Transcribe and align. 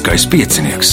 Lieliskais 0.00 0.26
piecinieks. 0.32 0.90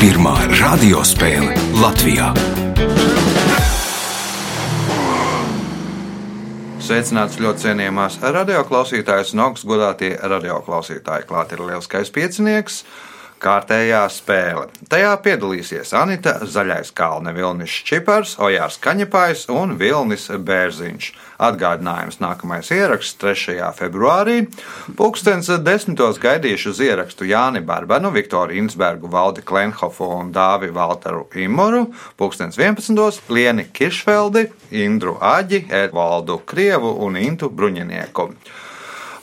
Pirmā 0.00 0.32
radiospēle 0.56 1.52
Latvijā. 1.82 2.30
Sveicināts 6.80 7.36
ļoti 7.44 7.66
cienījamās 7.66 8.16
radioklausītājas 8.24 9.34
un 9.36 9.44
augstgadātie 9.50 10.14
radioklausītāji. 10.16 11.28
Klāt 11.28 11.52
ir 11.52 11.66
lielskais 11.68 12.08
piecinieks 12.08 12.80
kārtējā 13.44 14.00
spēle. 14.12 14.68
Tajā 14.88 15.12
piedalīsies 15.24 15.92
Anita 15.96 16.38
Zaļais 16.48 16.92
Kalne, 16.96 17.34
Vilnis 17.36 17.74
Čipars, 17.86 18.38
Ojārs 18.40 18.78
Kaņepājs 18.82 19.46
un 19.52 19.76
Vilnis 19.80 20.30
Bērziņš. 20.32 21.10
Atgādinājums 21.44 22.20
nākamais 22.22 22.70
ieraksts 22.72 23.18
3. 23.20 23.58
februārī. 23.76 24.44
Pūkstens 24.96 25.50
desmitos 25.66 26.20
gaidīšu 26.22 26.72
uz 26.72 26.82
ierakstu 26.86 27.28
Jāni 27.28 27.60
Barbenu, 27.66 28.12
Viktoru 28.14 28.54
Insbergu, 28.60 29.10
Valdi 29.12 29.44
Klenhofu 29.44 30.08
un 30.14 30.32
Dāvi 30.34 30.70
Valteru 30.72 31.26
Imoru. 31.44 31.88
Pūkstens 32.20 32.56
11. 32.60 33.24
Lieni 33.28 33.66
Kiršveldi, 33.74 34.46
Indru 34.84 35.18
Aģi, 35.20 35.66
Edvaldu 35.84 36.40
Krievu 36.46 36.96
un 37.04 37.18
Intu 37.20 37.50
Bruņinieku. 37.50 38.30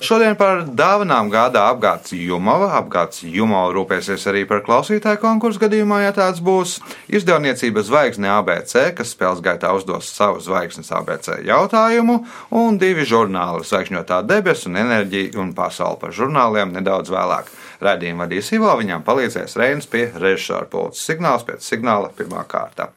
Šodien 0.01 0.33
par 0.33 0.63
dāvanām 0.65 1.27
gādā 1.29 1.67
apgāds 1.69 2.15
Jumava. 2.17 2.71
Apgāds 2.79 3.21
Jumava 3.21 3.69
rūpēsies 3.75 4.23
arī 4.31 4.47
par 4.49 4.63
klausītāju 4.65 5.19
konkursu 5.21 5.61
gadījumā, 5.61 5.99
ja 6.01 6.13
tāds 6.15 6.41
būs. 6.41 6.79
Izdevniecība 7.13 7.83
Zvaigzne 7.85 8.31
ABC, 8.33 8.95
kas 8.97 9.13
spēles 9.13 9.43
gaitā 9.45 9.69
uzdos 9.77 10.09
savu 10.09 10.41
zvaigznes 10.41 10.89
ABC 10.97 11.37
jautājumu, 11.45 12.17
un 12.49 12.79
divi 12.81 13.05
žurnāli- 13.05 13.61
Zvaigžņotā 13.69 14.23
debesu 14.25 14.71
un 14.71 14.81
enerģija 14.81 15.37
un 15.37 15.53
pasauli 15.53 15.99
par 16.01 16.09
žurnāliem 16.09 16.73
nedaudz 16.73 17.13
vēlāk. 17.13 17.53
Radījumu 17.81 18.25
vadīs 18.25 18.51
Ivo, 18.57 18.73
viņam 18.81 19.03
palīdzēs 19.05 19.55
Reinas 19.55 19.85
pie 19.85 20.11
režisora 20.15 20.65
pulces 20.65 21.05
signāls 21.05 21.45
pēc 21.45 21.61
signāla 21.61 22.09
pirmā 22.09 22.41
kārta. 22.49 22.89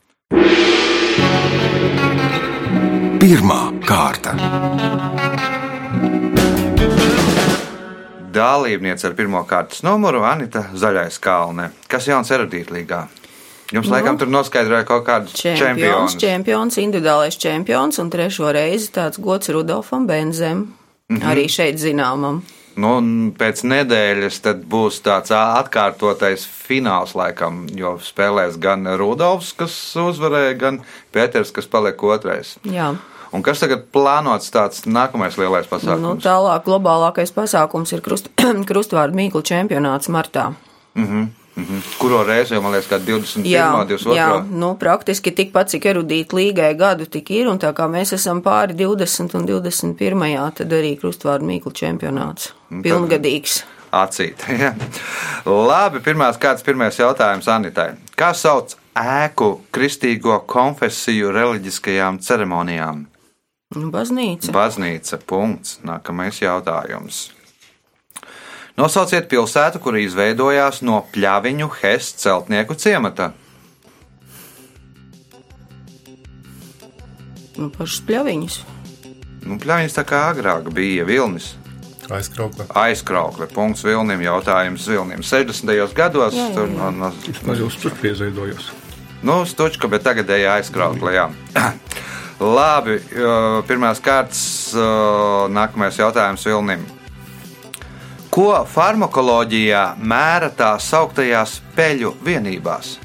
Pirmā 3.21 3.63
kārta. 3.85 4.33
Dalībniece 8.35 9.07
ar 9.09 9.15
pirmā 9.19 9.45
kārtas 9.47 9.85
numuru 9.87 10.25
Anita 10.27 10.65
Zaļais 10.75 11.21
Kalne. 11.23 11.71
Kas 11.89 12.09
jauns 12.11 12.31
eradītlīgā? 12.35 13.05
Jums 13.73 13.89
Nu, 13.89 13.95
laikam 13.95 14.19
tur 14.21 14.29
noskaidroja 14.29 14.85
kaut 14.87 15.07
kādu 15.07 15.31
Čempions, 15.33 15.63
čempionu. 15.63 16.19
čempions, 16.21 16.77
individuālais 16.79 17.39
čempions 17.41 17.99
un 17.99 18.11
trešo 18.11 18.53
reizi 18.55 18.91
tāds 18.93 19.19
gods 19.21 19.49
Rudolfam 19.49 20.07
Benzem. 20.07 20.67
Mhm. 21.11 21.23
Arī 21.31 21.47
šeit 21.49 21.79
zināmam. 21.81 22.43
Nu, 22.77 22.99
pēc 23.39 23.63
nedēļas 23.71 24.41
tad 24.43 24.65
būs 24.67 24.99
tāds 25.05 25.31
atkārtotais 25.31 26.43
fināls, 26.45 27.15
laikam, 27.15 27.69
jo 27.71 27.99
spēlēs 28.03 28.59
gan 28.59 28.83
Rudolfs, 28.99 29.53
kas 29.57 29.95
uzvarēja, 29.95 30.57
gan 30.59 30.81
Pēters, 31.15 31.53
kas 31.55 31.67
paliek 31.71 32.03
otrais. 32.03 32.57
Jā. 32.65 32.97
Un 33.35 33.43
kas 33.43 33.59
tagad 33.65 33.89
plānots 33.95 34.53
tāds 34.55 34.85
nākamais 34.87 35.35
lielais 35.41 35.67
Nu, 35.67 35.73
pasākums? 35.73 36.23
tālāk 36.23 36.69
globālākais 36.69 37.35
pasākums 37.35 37.91
ir 37.97 38.03
krust, 38.05 38.31
Krustvārdu 38.71 39.19
mīklu 39.19 39.43
čempionāts 39.43 40.11
martā. 40.13 40.53
Kuro 41.99 42.23
reizi 42.27 42.59
man 42.59 42.75
liekas, 42.75 42.89
kā 42.91 42.99
21. 42.99 43.47
Jā, 43.47 43.67
22. 43.87 44.15
jā, 44.19 44.29
nu, 44.51 44.73
praktiski 44.79 45.31
tikpat, 45.35 45.71
cik 45.71 45.87
erudīti 45.93 46.35
līgai 46.35 46.73
gadu 46.79 47.07
tik 47.07 47.31
ir, 47.35 47.47
un 47.51 47.61
tā 47.63 47.71
kā 47.75 47.87
mēs 47.91 48.15
esam 48.17 48.43
pāri 48.43 48.75
20 48.79 49.37
un 49.39 49.47
21. 49.47 50.25
tad 50.59 50.75
arī 50.75 50.95
Krustvārdu 50.99 51.47
mīklu 51.47 51.75
čempionāts. 51.75 52.53
Pilngadīgs. 52.71 53.63
Acīt. 53.95 54.43
jā. 54.63 54.73
Labi, 55.47 56.03
pirmās 56.03 56.39
kāds 56.43 56.67
pirmais 56.67 56.99
jautājums 56.99 57.51
Anitai. 57.51 57.93
Kā 58.19 58.33
sauc 58.35 58.75
ēku 58.99 59.57
kristīgo 59.75 60.41
konfesiju 60.51 61.31
reliģiskajām 61.35 62.19
ceremonijām? 62.23 63.05
Nu, 63.75 63.91
baznīca. 63.95 64.53
Baznīca. 64.55 65.19
Punkts. 65.27 65.81
Nākamais 65.87 66.39
jautājums. 66.43 67.29
Nosauciet 68.79 69.29
pilsētu, 69.31 69.79
kura 69.83 70.01
izveidojās 70.03 70.81
no 70.83 71.01
pļaviņu 71.15 71.71
Hess 71.81 72.17
celtnieku 72.23 72.75
ciemata. 72.75 73.31
Nu, 77.55 77.69
pašas 77.71 78.01
pļaviņas. 78.09 78.57
Nu, 79.45 79.59
pļaviņas 79.63 79.95
tā 79.95 80.03
kā 80.09 80.25
agrāk 80.33 80.73
bija 80.75 81.07
Vilnis. 81.07 81.53
Aizkraukla. 82.11 82.67
Aizkraukle. 82.83 83.47
Punkts 83.55 83.85
Vilnim. 83.87 84.23
Jautājums 84.27 84.89
Vilnim. 84.91 85.23
60. 85.23 85.95
gados 85.97 86.35
Jā, 86.35 86.49
jā, 86.49 86.55
tur 86.57 86.69
jā. 86.69 86.75
no, 86.79 86.91
no, 86.99 87.13
Vismaz 87.25 87.63
jau 87.63 87.71
tur 87.81 87.95
piezaidojos. 88.03 88.73
Nu, 89.25 89.39
stučka, 89.49 89.89
bet 89.89 90.05
tagadējā 90.05 90.59
aizkraukla, 90.59 91.15
jā. 91.15 91.29
Labi, 92.41 92.99
pirmās 93.69 94.01
kārtas, 94.03 94.75
nākamais 95.55 95.99
jautājums 96.01 96.45
Vilnim. 96.49 96.83
Ko 98.35 98.49
farmakoloģijā 98.67 99.85
mēra 100.03 100.51
tā 100.51 100.73
sauktajās 100.83 101.61
peļu 101.77 102.17
vienībās? 102.27 102.97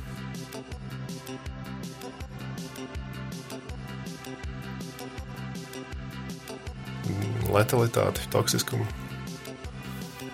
Letalitāte, 7.50 8.26
toksiskumu. 8.34 8.86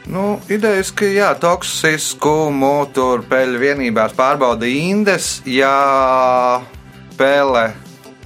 Nu, 0.07 0.39
idejas, 0.51 0.91
ka 0.95 1.07
jā, 1.09 1.33
toksiskumu 1.41 2.87
tur 2.95 3.23
peļu 3.27 3.59
vienībās 3.59 4.15
pārbauda 4.15 4.67
indes, 4.69 5.39
ja 5.49 6.61
pele, 7.17 7.71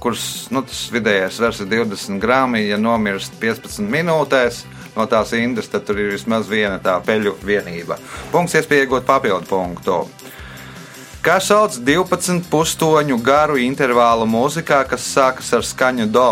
kuras 0.00 0.48
nu, 0.54 0.62
vidējais 0.94 1.36
svars 1.38 1.60
ir 1.60 1.68
20 1.70 2.20
grami, 2.22 2.64
ja 2.68 2.78
nomirst 2.80 3.36
15 3.40 3.84
minūtēs 3.84 4.64
no 4.96 5.06
tās 5.10 5.34
indes, 5.36 5.68
tad 5.70 5.84
tur 5.86 6.00
ir 6.00 6.14
vismaz 6.14 6.48
viena 6.50 6.80
tā 6.82 6.96
peļu 7.04 7.36
vienība. 7.44 8.00
Punkts 8.32 8.56
iespēja 8.58 8.86
iegūt 8.86 9.06
papildu 9.08 9.46
punktu. 9.50 10.00
Kā 11.20 11.36
sauc 11.44 11.76
12 11.84 12.48
pustoņu 12.48 13.18
garu 13.20 13.58
intervālu 13.60 14.24
mūzikā, 14.24 14.80
kas 14.88 15.04
sākas 15.04 15.52
ar 15.52 15.66
skaņu 15.68 16.08
do? 16.08 16.30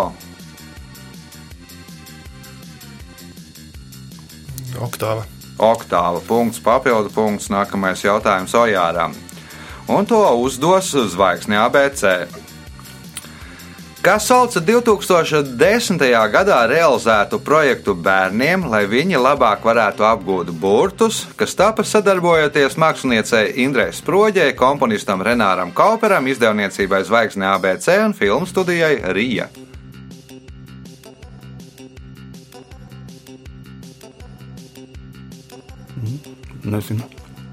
Oktāva. 4.80 5.26
Oktāva 5.58 6.22
punkts, 6.24 6.60
papildu 6.62 7.10
punkts, 7.12 7.50
nākamais 7.52 8.04
jautājums 8.06 8.54
Ojāram. 8.54 9.16
Un 9.90 10.06
to 10.06 10.20
uzdos 10.40 10.92
zvaigzne 11.12 11.58
ABC. 11.58 12.47
Kas 14.08 14.24
sauca 14.24 14.60
2010. 14.64 16.00
gadā 16.32 16.62
realizētu 16.64 17.36
projektu 17.44 17.92
bērniem, 17.92 18.62
lai 18.72 18.86
viņi 18.88 19.18
labāk 19.20 19.66
varētu 19.68 20.06
apgūt 20.08 20.48
burtus, 20.62 21.18
kas 21.36 21.52
tapa 21.52 21.84
sadarbojoties 21.84 22.78
māksliniecei 22.80 23.58
Indrei 23.66 23.92
Sproģei, 23.92 24.54
komponistam 24.56 25.20
Renāram 25.20 25.74
Kauperam, 25.76 26.24
izdevniecībai 26.32 27.02
Zvaigzne 27.04 27.50
ABC 27.50 27.98
un 28.06 28.16
filmu 28.16 28.48
studijai 28.48 29.12
Rija. 29.12 29.50
Nezinu. 36.64 37.04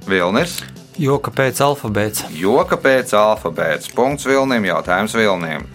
Vilnis. 0.08 0.62
Joka 0.96 1.36
pēc 1.36 1.60
alfabēta. 1.68 2.32
Joka 2.32 2.80
pēc 2.80 3.12
alfabēta. 3.12 3.92
Punkts 3.92 4.32
Vilnim, 4.32 4.72
jautājums 4.72 5.20
Vilnim. 5.20 5.75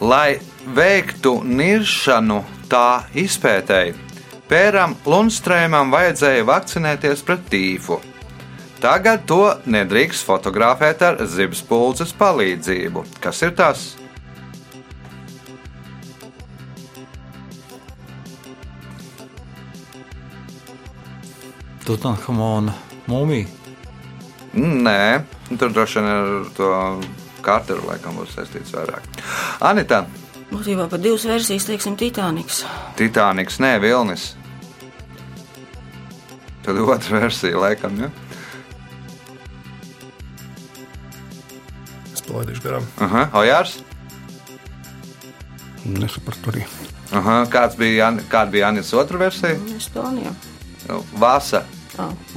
Lai 0.00 0.38
veiktu 0.76 1.40
niršanu 1.44 2.44
tā 2.70 3.04
izpētēji, 3.20 4.10
Pēram 4.50 4.96
Lundstrēmam 5.06 5.92
vajadzēja 5.94 6.42
vakcinēties 6.42 7.20
pret 7.22 7.44
tīfu. 7.52 8.00
Tagad 8.82 9.22
to 9.30 9.44
nedrīkst 9.70 10.26
fotografēt 10.26 11.04
ar 11.06 11.20
zibs 11.30 11.60
pulces 11.62 12.10
palīdzību. 12.18 13.04
Kas 13.22 13.44
ir 13.46 13.54
tas? 13.54 13.84
Tutanhamona 21.86 22.74
mūmija. 23.06 23.46
Nē, 24.58 25.00
tur 25.54 25.70
droši 25.70 26.00
vien 26.02 26.10
ar 26.10 26.54
to 26.58 26.74
Kārteru 27.44 27.86
laikam 27.88 28.18
būs 28.20 28.34
saistīts 28.36 28.74
vairāk. 28.76 29.06
Anita, 29.60 30.04
Būtībā 30.50 30.88
pat 30.90 31.02
divas 31.02 31.22
versijas, 31.30 31.62
teiksim, 31.68 31.94
Titaniks. 31.98 32.64
Titaniks, 32.98 33.60
nē, 33.62 33.76
Vilnis. 33.82 34.32
Tad 36.64 36.80
otra 36.82 37.20
versija, 37.22 37.60
laikam, 37.62 37.94
ja? 38.02 38.10
Es 42.10 42.24
palaidīšu 42.26 42.66
garām. 42.66 42.88
Aha, 43.06 43.28
Ojārs. 43.38 43.78
Nesapratu 45.86 46.50
arī. 46.52 46.66
Aha, 47.14 47.44
kāds 47.50 47.78
bija, 47.78 48.10
kāda 48.30 48.50
bija 48.52 48.68
Anis 48.74 48.90
otra 48.94 49.22
versija? 49.22 49.54
Estonija. 49.78 50.34
Vasa. 51.14 51.62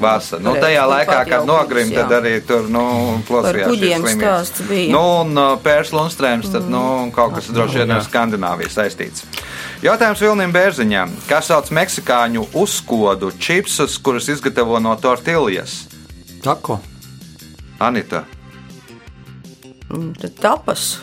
Vasa. 0.01 0.39
Nu, 0.43 0.55
tajā 0.59 0.83
laikā, 0.89 1.19
kad 1.29 1.45
nogrim, 1.47 1.91
tad 1.93 2.11
arī 2.19 2.35
tur 2.47 2.67
nu, 2.71 2.83
plosījās 3.27 3.71
šīs 3.71 4.03
slimības. 4.03 4.51
Nu, 4.93 5.03
un 5.21 5.37
uh, 5.37 5.53
Pērs 5.63 5.93
Lundstrēms, 5.95 6.49
tad 6.53 6.67
nu, 6.71 6.83
kaut 7.15 7.37
kas 7.37 7.51
droši 7.53 7.83
vien 7.83 7.95
ar 7.95 8.03
Skandināviju 8.05 8.73
saistīts. 8.73 9.27
Jautājums 9.83 10.23
Vilnim 10.23 10.53
Bērziņam. 10.55 11.13
Kā 11.29 11.41
sauc 11.43 11.71
meksikāņu 11.75 12.47
uzkodu 12.59 13.33
čipsus, 13.39 13.97
kurus 13.99 14.29
izgatavo 14.31 14.79
no 14.83 14.95
tortiljas? 15.01 15.83
Tako. 16.43 16.79
Anita. 17.83 18.23
Un 19.93 20.13
Tad 20.17 20.39
tapas 20.41 20.93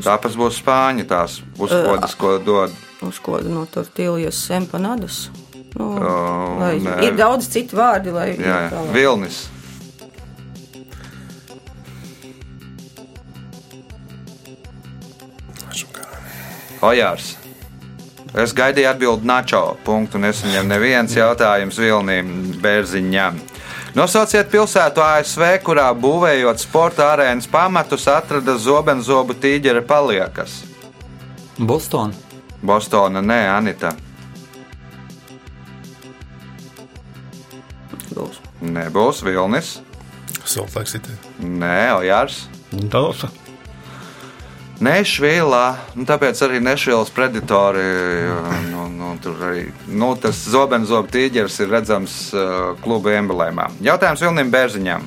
Tāpēc 0.00 0.36
būs 0.38 0.58
spāņi 0.62 1.04
tās 1.08 1.40
uzkodas, 1.60 2.14
ko 2.18 2.38
dod. 2.42 2.72
uz 3.04 3.18
ko 3.22 3.38
no 3.44 3.66
tortillas 3.70 4.38
empanadas. 4.50 5.28
Nu, 5.78 5.86
O, 5.96 6.58
lai, 6.60 6.74
nē. 6.84 6.98
ir 7.06 7.14
daudz 7.16 7.48
citu 7.48 7.76
vārdu, 7.78 8.12
lai 8.12 8.34
Jā, 8.36 8.58
jā. 8.68 8.82
Vilnis. 8.92 9.46
Ojārs. 16.82 17.36
Es 18.32 18.54
gaidīju 18.56 18.88
atbildi 18.88 19.28
Načo. 19.28 19.62
Punktu 19.84 20.18
nesaņem 20.22 20.68
neviens 20.70 21.14
jautājums 21.16 21.76
Vilniem 21.78 22.30
Bērziņam. 22.64 23.38
Nosauciet 23.92 24.48
pilsētu 24.48 25.02
ASV, 25.04 25.42
kurā 25.66 25.90
būvējot 25.92 26.62
sporta 26.62 27.10
arēnas 27.12 27.48
pamatus, 27.52 28.06
atrada 28.08 28.54
zobenzobu 28.56 29.36
tīģera 29.36 29.82
paliekas. 29.84 30.62
Boston. 31.60 32.14
Bostona, 32.64 33.20
nē, 33.20 33.40
Anita. 33.52 33.92
Nebūs 38.62 39.22
Vilnis. 39.26 39.80
Salt 40.46 40.74
Lake 40.76 40.90
City. 40.90 41.14
Nē, 41.42 41.98
Ojārs. 41.98 42.44
Dalsa. 42.72 43.28
Nešvilā, 44.82 45.66
nu, 45.94 46.06
tāpēc 46.08 46.40
arī 46.42 46.58
Nešvilas 46.62 47.12
predatori. 47.14 47.84
Nu, 48.70 48.88
nu, 48.90 49.12
tur 49.22 49.38
arī 49.46 49.66
nu, 49.86 50.14
tas 50.18 50.40
zobenzobu 50.50 51.10
tīģeris 51.12 51.60
ir 51.62 51.70
redzams 51.70 52.16
uh, 52.34 52.72
kluba 52.82 53.14
emblēmā. 53.20 53.68
Jautājums 53.84 54.24
Vilnim 54.24 54.50
Bērziņam. 54.50 55.06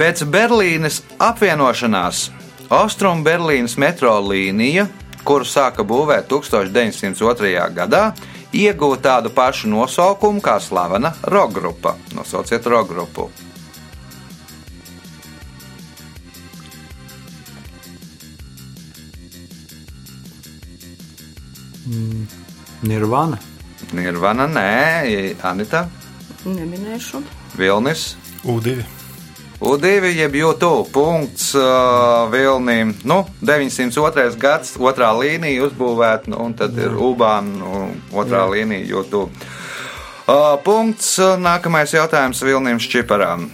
Pēc 0.00 0.24
Berlīnes 0.32 1.02
apvienošanās 1.20 2.30
Austrum 2.72 3.20
Berlīnas 3.26 3.76
metro 3.76 4.14
līnija, 4.24 4.86
kuru 5.28 5.44
sāka 5.44 5.84
būvēt 5.84 6.30
1902. 6.32 7.52
gadā, 7.76 8.06
ieguva 8.52 8.98
tādu 9.00 9.32
pašu 9.34 9.70
nosaukumu 9.72 10.40
kā 10.40 10.58
slavena 10.60 11.14
roka 11.22 11.60
grupa. 11.60 11.96
Nosauciet 12.14 12.66
roka 12.66 12.94
grupu. 12.94 13.30
Nirvana. 22.82 23.38
Nirvana, 23.92 24.46
nē, 24.48 25.34
Anita, 25.42 25.88
Neminēšu. 26.44 27.22
Vilnis. 27.54 28.16
U2. 28.42 29.01
U2 29.62 30.10
jeb 30.16 30.34
YouTube 30.34 30.90
punkts 30.90 31.52
uh, 31.54 31.62
Vilnīm. 32.32 32.96
Nu, 33.06 33.20
902. 33.46 34.34
gads, 34.42 34.74
otrā 34.74 35.12
līnija 35.14 35.68
uzbūvēta, 35.68 36.32
nu, 36.32 36.40
un 36.48 36.56
tad 36.58 36.74
ir 36.82 36.96
Ubāna 36.98 37.60
nu, 37.60 37.82
otrā 38.10 38.42
līnija 38.50 38.82
YouTube. 38.82 39.30
Uh, 40.26 40.56
punkts. 40.66 41.14
Nākamais 41.38 41.94
jautājums 41.94 42.42
Vilnīm 42.42 42.82
Šķiparam. 42.82 43.52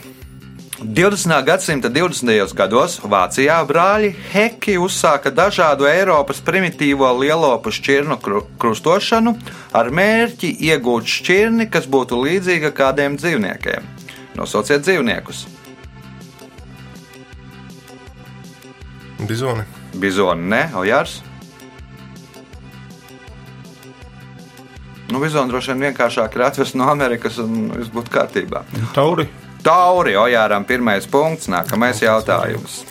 20. 0.81 1.45
gadsimta 1.45 1.91
20. 1.93 2.55
gados 2.57 3.01
Vācijā 3.03 3.59
brāļi 3.69 4.13
Heki 4.31 4.79
uzsāka 4.81 5.33
dažādu 5.35 5.91
Eiropas 5.91 6.41
primitīvo 6.41 7.11
lielopu 7.19 7.73
šķirnu 7.75 8.17
kru- 8.23 8.45
krustošanu 8.63 9.35
ar 9.75 9.91
mērķi 9.91 10.55
iegūt 10.71 11.11
šķirni, 11.19 11.69
kas 11.69 11.91
būtu 11.91 12.23
līdzīga 12.23 12.73
kādiem 12.73 13.19
dzīvniekiem. 13.21 13.91
Nosauciet 14.39 14.87
dzīvniekus. 14.87 15.49
Bizoni. 19.29 19.65
Bizoni, 19.95 20.49
ne, 20.49 20.63
Ojārs. 20.75 21.19
Nu, 25.09 25.21
bizoni 25.21 25.53
droši 25.53 25.73
vien 25.73 25.89
vienkāršāk 25.89 26.37
ir 26.37 26.45
atvest 26.47 26.77
no 26.77 26.89
Amerikas 26.89 27.39
un 27.41 27.71
viss 27.75 27.93
būtu 27.93 28.13
kārtībā. 28.13 28.63
Tauri. 28.97 29.27
Tauri, 29.65 30.15
Ojāram, 30.21 30.65
pirmais 30.69 31.09
punkts, 31.09 31.49
nākamais 31.53 32.01
jautājums. 32.05 32.83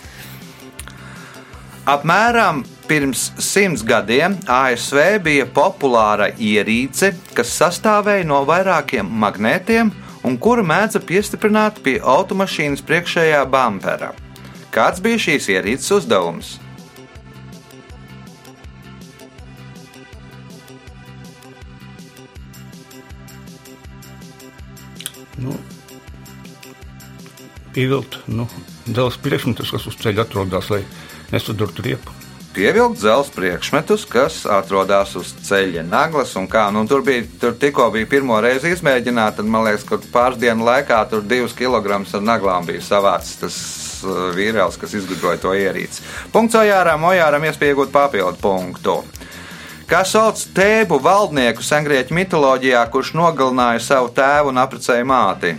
Apmēram 1.88 2.62
pirms 2.86 3.30
simts 3.42 3.82
gadiem 3.86 4.36
ASV 4.44 5.18
bija 5.24 5.46
populāra 5.46 6.30
ierīce, 6.36 7.14
kas 7.34 7.54
sastāvēja 7.58 8.26
no 8.28 8.44
vairākiem 8.46 9.10
magnētiem 9.24 9.90
un 10.28 10.38
kuru 10.38 10.66
mēdza 10.66 11.02
piestiprināt 11.02 11.82
pie 11.82 11.98
automašīnas 11.98 12.84
priekšējā 12.86 13.44
bumpera. 13.50 14.12
Kāds 14.78 15.00
bija 15.02 15.18
šīs 15.18 15.48
ierīces 15.50 15.90
uzdevums? 15.90 16.52
Nu, 25.42 25.56
pievilkt 27.74 28.20
nu, 28.30 28.46
dzelzceļa 28.86 29.24
priekšmetus, 29.24 29.74
kas 29.74 29.88
uz 29.90 29.98
ceļa 29.98 30.22
atrodas, 30.28 30.70
lai 30.70 30.84
nesadurtu 31.34 31.82
riepu. 31.82 32.14
pievilkt 32.54 33.02
dzelzceļa 33.02 33.34
priekšmetus, 33.34 34.06
kas 34.06 34.40
atrodas 34.46 35.18
uz 35.18 35.34
ceļa 35.42 35.88
naglas. 35.90 36.36
un 36.38 36.46
Kā, 36.46 36.68
nu, 36.70 36.86
tur 36.86 37.02
bija 37.02 37.26
tur 37.40 37.58
tikko 37.58 37.90
bija 37.98 38.06
pirmo 38.06 38.38
reizi 38.38 38.76
izmēģināta, 38.78 39.42
tad 39.42 39.50
man 39.50 39.66
liekas, 39.66 39.90
ka 39.90 39.98
pāris 40.14 40.38
dienu 40.38 40.70
laikā 40.70 41.02
tur 41.10 41.26
divus 41.26 41.58
kilogramus 41.58 42.14
ar 42.14 42.22
naglām 42.22 42.70
bija 42.70 42.86
savācis 42.94 43.42
tas 43.42 43.62
uh, 44.04 44.28
vīrielis, 44.36 44.78
kas 44.80 44.94
izgudroja 44.98 45.40
to 45.42 45.54
ierīci. 45.56 46.04
Punkts 46.34 46.58
Ojāram, 46.58 47.06
Ojāram 47.08 47.46
iespēja 47.48 47.74
iegūt 47.74 47.94
papildu 47.94 48.38
punktu. 48.42 48.98
Kā 49.88 50.02
sauc 50.04 50.40
tēbu 50.52 50.98
valdnieku 51.00 51.64
sengrieķu 51.64 52.12
mitoloģijā, 52.18 52.82
kurš 52.92 53.14
nogalināja 53.16 53.80
savu 53.80 54.10
tēvu 54.12 54.52
un 54.52 54.60
apprecēja 54.60 55.06
māti? 55.08 55.54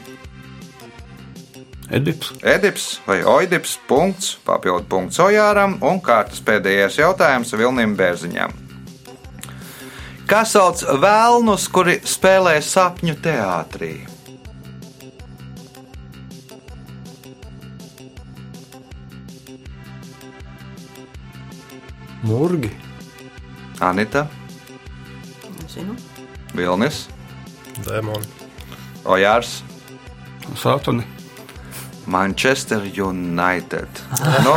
Edips. 1.89 2.35
Edips 2.45 2.99
vai 3.07 3.23
Oidips, 3.25 3.79
punkts, 3.89 4.35
papildu 4.45 4.85
punkts 4.91 5.17
Ojāram 5.25 5.79
un 5.81 5.97
kārtas 6.05 6.43
pēdējais 6.45 6.99
jautājums 7.01 7.55
Vilnim 7.57 7.95
Bērziņam. 7.97 8.53
Kā 10.29 10.43
sauc 10.45 10.83
vēlnus, 11.01 11.65
kuri 11.73 11.97
spēlē 12.05 12.59
sapņu 12.61 13.17
teātrī? 13.25 13.95
Murgi. 22.29 22.69
Anita, 23.79 24.27
Zinu. 25.65 25.95
Vilnis, 26.53 27.07
Dēmoni. 27.85 28.27
Ojārs, 29.09 29.63
Sātoni. 30.59 31.07
Manchester 32.05 32.85
United. 32.85 34.01
Nu, 34.45 34.53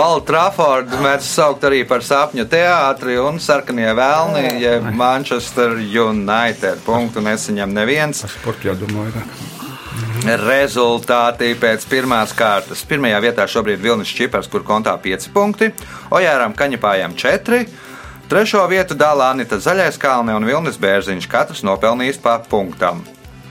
Old 0.00 0.26
Trafford 0.28 0.92
mēdz 1.00 1.28
saukt 1.28 1.64
arī 1.68 1.82
par 1.88 2.04
sapņu 2.04 2.44
teātri 2.48 3.16
un 3.20 3.40
sarkanie 3.40 3.88
vēlni, 3.96 4.58
jeb 4.60 4.88
Manchester 4.96 5.76
United. 5.76 6.80
Punktu 6.88 7.24
nesaņem 7.24 7.72
neviens. 7.76 8.24
Par 8.24 8.36
sportu 8.36 8.72
jādomā 8.72 9.08
vairāk. 9.08 9.59
Rezultāti 10.40 11.54
pēc 11.58 11.86
pirmās 11.90 12.34
kārtas. 12.36 12.82
Pirmajā 12.86 13.20
vietā 13.24 13.46
šobrīd 13.50 13.80
Vilnis 13.82 14.12
Čipars, 14.14 14.50
kur 14.50 14.62
kontā 14.66 14.92
5 15.00 15.30
punkti, 15.34 15.70
Ojāram 16.14 16.54
Kaņepājam 16.56 17.16
4. 17.18 17.64
Trešo 18.30 18.62
vietu 18.70 18.94
dālā 18.94 19.32
Anita 19.34 19.58
Zaļais 19.58 19.96
Kalne 19.98 20.36
un 20.38 20.44
Vilnis 20.46 20.78
Bērziņš, 20.78 21.26
katrs 21.26 21.64
nopelnījis 21.66 22.20
pa 22.22 22.36
punktam. 22.46 23.02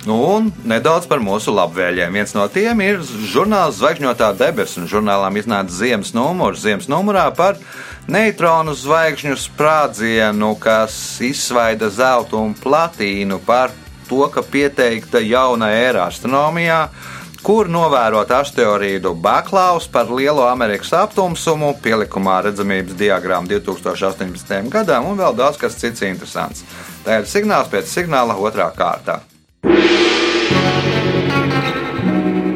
Un 0.08 0.48
nedaudz 0.63 1.10
par 1.10 1.19
mūsu 1.19 1.51
labvēlējiem. 1.51 2.15
Viens 2.15 2.31
no 2.31 2.46
tiem 2.48 2.79
ir 2.86 3.01
žurnāls 3.03 3.81
Zvaigžņotā 3.81 4.29
debesis, 4.39 4.77
un 4.79 4.88
žurnālām 4.88 5.36
iznāca 5.36 5.75
ziemas 5.75 6.13
numurs. 6.15 6.63
Ziemas 6.63 6.88
numurā 6.88 7.25
par 7.36 7.60
neitronu 8.08 8.72
zvaigžņu 8.79 9.36
sprādzienu, 9.36 10.53
kas 10.63 10.96
izsvaida 11.19 11.91
zeltu 11.91 12.39
un 12.39 12.55
platīnu, 12.55 13.41
par 13.43 13.75
to, 14.10 14.25
ka 14.34 14.44
pieteikta 14.44 15.22
jauna 15.24 15.70
ēra 15.78 16.08
astronomijā, 16.10 16.82
kur 17.46 17.70
novērot 17.72 18.32
asteroīdu 18.36 19.13
baklaus 19.16 19.88
par 19.88 20.12
lielo 20.12 20.44
Amerikas 20.50 20.92
aptumsumu, 20.98 21.75
pielikumā 21.84 22.42
redzamības 22.50 22.98
diagrammu 23.00 23.54
2018. 23.54 24.70
gadam 24.74 25.08
un 25.12 25.20
vēl 25.20 25.38
daudz 25.38 25.62
kas 25.62 25.78
cits 25.80 26.04
interesants. 26.08 26.66
Tā 27.06 27.22
ir 27.22 27.30
signāls 27.30 27.72
pēc 27.72 27.88
signāla 27.88 28.36
otrā 28.36 28.70
kārta. 28.75 29.22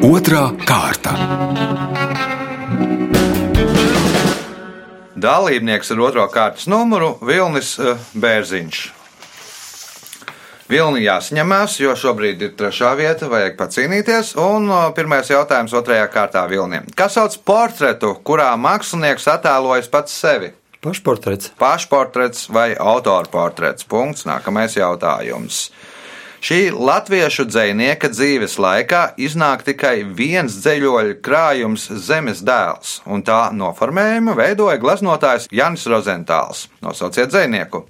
Otra 0.04 0.50
kārta. 0.68 1.14
Dalībnieks 5.24 5.94
ar 5.94 6.00
otro 6.04 6.26
kārtas 6.28 6.66
numuru 6.68 7.14
Vilnis 7.24 7.78
eh, 7.80 7.96
Bērziņš. 8.12 8.82
Vilni 10.64 11.02
jāsaņemās, 11.04 11.76
jo 11.82 11.92
šobrīd 11.98 12.40
ir 12.46 12.52
trešā 12.56 12.94
vieta, 12.96 13.28
vajag 13.28 13.58
pacīnīties. 13.58 14.32
Un 14.40 14.70
pirmais 14.96 15.28
jautājums 15.28 15.74
otrajā 15.76 16.06
kārtā 16.12 16.46
Vilnim. 16.48 16.86
Kas 16.96 17.18
sauc 17.18 17.36
portretu, 17.44 18.14
kurā 18.24 18.48
mākslinieks 18.56 19.28
attēlojas 19.34 19.90
pats 19.92 20.16
sevi? 20.24 20.54
Pašportrets. 20.84 21.52
Pašportrets 21.60 22.48
vai 22.52 22.70
autorportrets? 22.80 23.84
Punkts. 23.88 24.24
Nākamais 24.28 24.76
jautājums. 24.76 25.68
Šī 26.44 26.68
latviešu 26.76 27.46
dzinieka 27.48 28.10
dzīves 28.12 28.58
laikā 28.60 29.04
iznāk 29.20 29.64
tikai 29.64 30.02
viens 30.04 30.58
dziļoļu 30.60 31.16
krājums 31.24 31.88
Zemes 32.04 32.44
dēls, 32.44 32.98
un 33.08 33.24
tā 33.24 33.46
noformējumu 33.56 34.36
veidoja 34.36 34.76
glaznotājs 34.80 35.48
Janis 35.52 35.88
Rozentāls. 35.88 36.66
Nosauciet 36.84 37.32
dzinieku! 37.32 37.86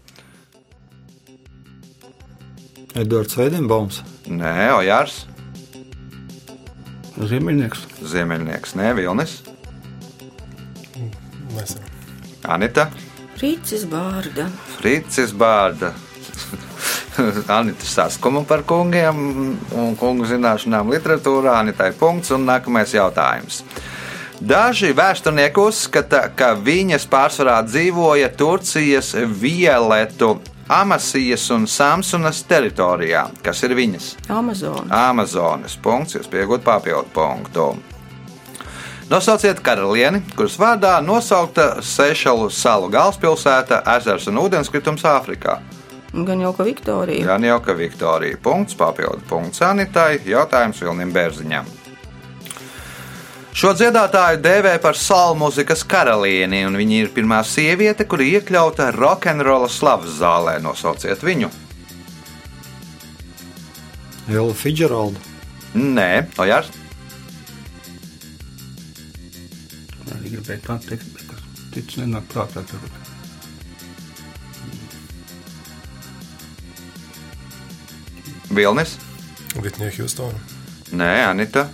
Edvards 2.95 3.35
Veidenbaums. 3.35 4.03
Nē, 4.31 4.71
Ojārs, 4.79 5.25
Ziemeļnieks. 7.15 7.83
Ziemeļnieks, 8.11 8.75
Nē, 8.79 8.93
Vilnis, 8.99 9.41
Nezinu. 11.55 11.91
Anita, 12.51 12.89
Rīcis 13.41 13.85
Bārda. 13.91 14.47
Fricis 14.77 15.35
Bārda. 15.35 15.93
Anita 17.59 17.87
saskuma 17.87 18.43
par 18.47 18.65
kungiem 18.67 19.19
un 19.75 19.99
kungu 19.99 20.27
zināšanām 20.31 20.91
literatūrā. 20.95 21.59
Anitai 21.63 21.91
punkts 21.99 22.35
un 22.35 22.47
nākamais 22.49 22.95
jautājums. 22.95 23.63
Daži 24.45 24.91
vēsturnieki 24.97 25.63
uzskata, 25.63 26.27
ka 26.37 26.53
viņas 26.59 27.07
pārsvarā 27.11 27.61
dzīvoja 27.67 28.33
Turcijas 28.35 29.15
Violetu, 29.41 30.35
Amasijas 30.69 31.51
un 31.53 31.67
Samsunas 31.69 32.41
teritorijā, 32.49 33.27
kas 33.45 33.63
ir 33.67 33.75
viņas. 33.77 34.15
Amazon. 34.33 34.89
Amazonas 34.89 35.77
punkts, 35.77 36.17
jūs 36.17 36.31
pieaugat 36.33 36.65
papildu 36.65 37.11
punktu. 37.13 37.67
Nosauciet 39.11 39.61
karalieni, 39.61 40.23
kuras 40.33 40.57
vārdā 40.57 40.97
nosaukta 41.05 41.83
Seišelu 41.85 42.49
salu 42.49 42.89
galvaspilsēta, 42.89 43.83
ezers 43.99 44.31
un 44.33 44.41
ūdenskritums 44.47 45.05
Āfrikā. 45.05 45.59
Gan 46.15 46.41
jau 46.41 46.55
ka 46.57 46.65
Viktorija. 46.65 47.27
Jā, 47.27 47.39
jau 47.43 47.61
ka 47.61 47.75
Viktorija. 47.77 48.39
Punkts, 48.41 48.77
papildu 48.79 49.21
punkts 49.29 49.61
Anitai. 49.67 50.23
Jautājums 50.25 50.81
Vilnim 50.81 51.13
Bērziņam. 51.13 51.84
Šo 53.55 53.71
dziedātāju 53.71 54.41
dēvē 54.43 54.73
par 54.83 54.97
soul 54.99 55.37
mūzikas 55.39 55.85
karalieni, 55.87 56.65
un 56.67 56.75
viņa 56.75 56.97
ir 56.99 57.11
pirmā 57.15 57.37
sieviete, 57.47 58.03
kura 58.11 58.27
iekļauta 58.27 58.89
rokenrola 58.97 59.69
slavas 59.71 60.17
zālē. 60.19 60.57
Nosauciet 60.63 61.23
viņu. 61.23 61.53
Ella 64.27 64.57
Fitzgeralda. 64.59 65.23
Nē, 65.79 66.09
Ojārs. 66.43 66.73
Arī 70.17 70.35
gribēju 70.35 70.65
tā 70.67 70.79
teikt, 70.89 71.07
bet 71.15 71.31
tas 71.31 71.63
cits 71.77 72.01
nenāk 72.03 72.27
prātā. 72.35 72.67
Tagad. 72.67 72.91
Vilnis. 78.51 78.99
Vitnija 79.55 79.95
Hjustona. 79.95 80.43
Nē, 80.91 81.15
Anita. 81.31 81.69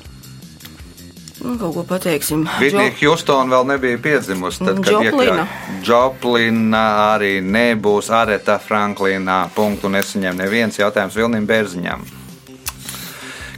Nu, 1.40 1.56
kaut 1.59 1.75
ko 1.75 1.82
pateiksim. 1.88 2.44
Vitnija 2.61 2.92
Hjustona 2.99 3.49
vēl 3.54 3.68
nebija 3.73 3.99
piedzimusi. 4.02 4.61
Tad, 4.61 4.82
kad 4.85 4.92
Džoplina. 4.92 5.47
Džoplina 5.82 6.85
arī 7.14 7.38
nebūs 7.40 8.11
Areta 8.12 8.59
Franklina. 8.61 9.47
Punktu 9.54 9.88
nesaņem 9.88 10.37
neviens 10.37 10.76
jautājums 10.78 11.16
Vilnim 11.16 11.49
Bērziņam. 11.49 12.04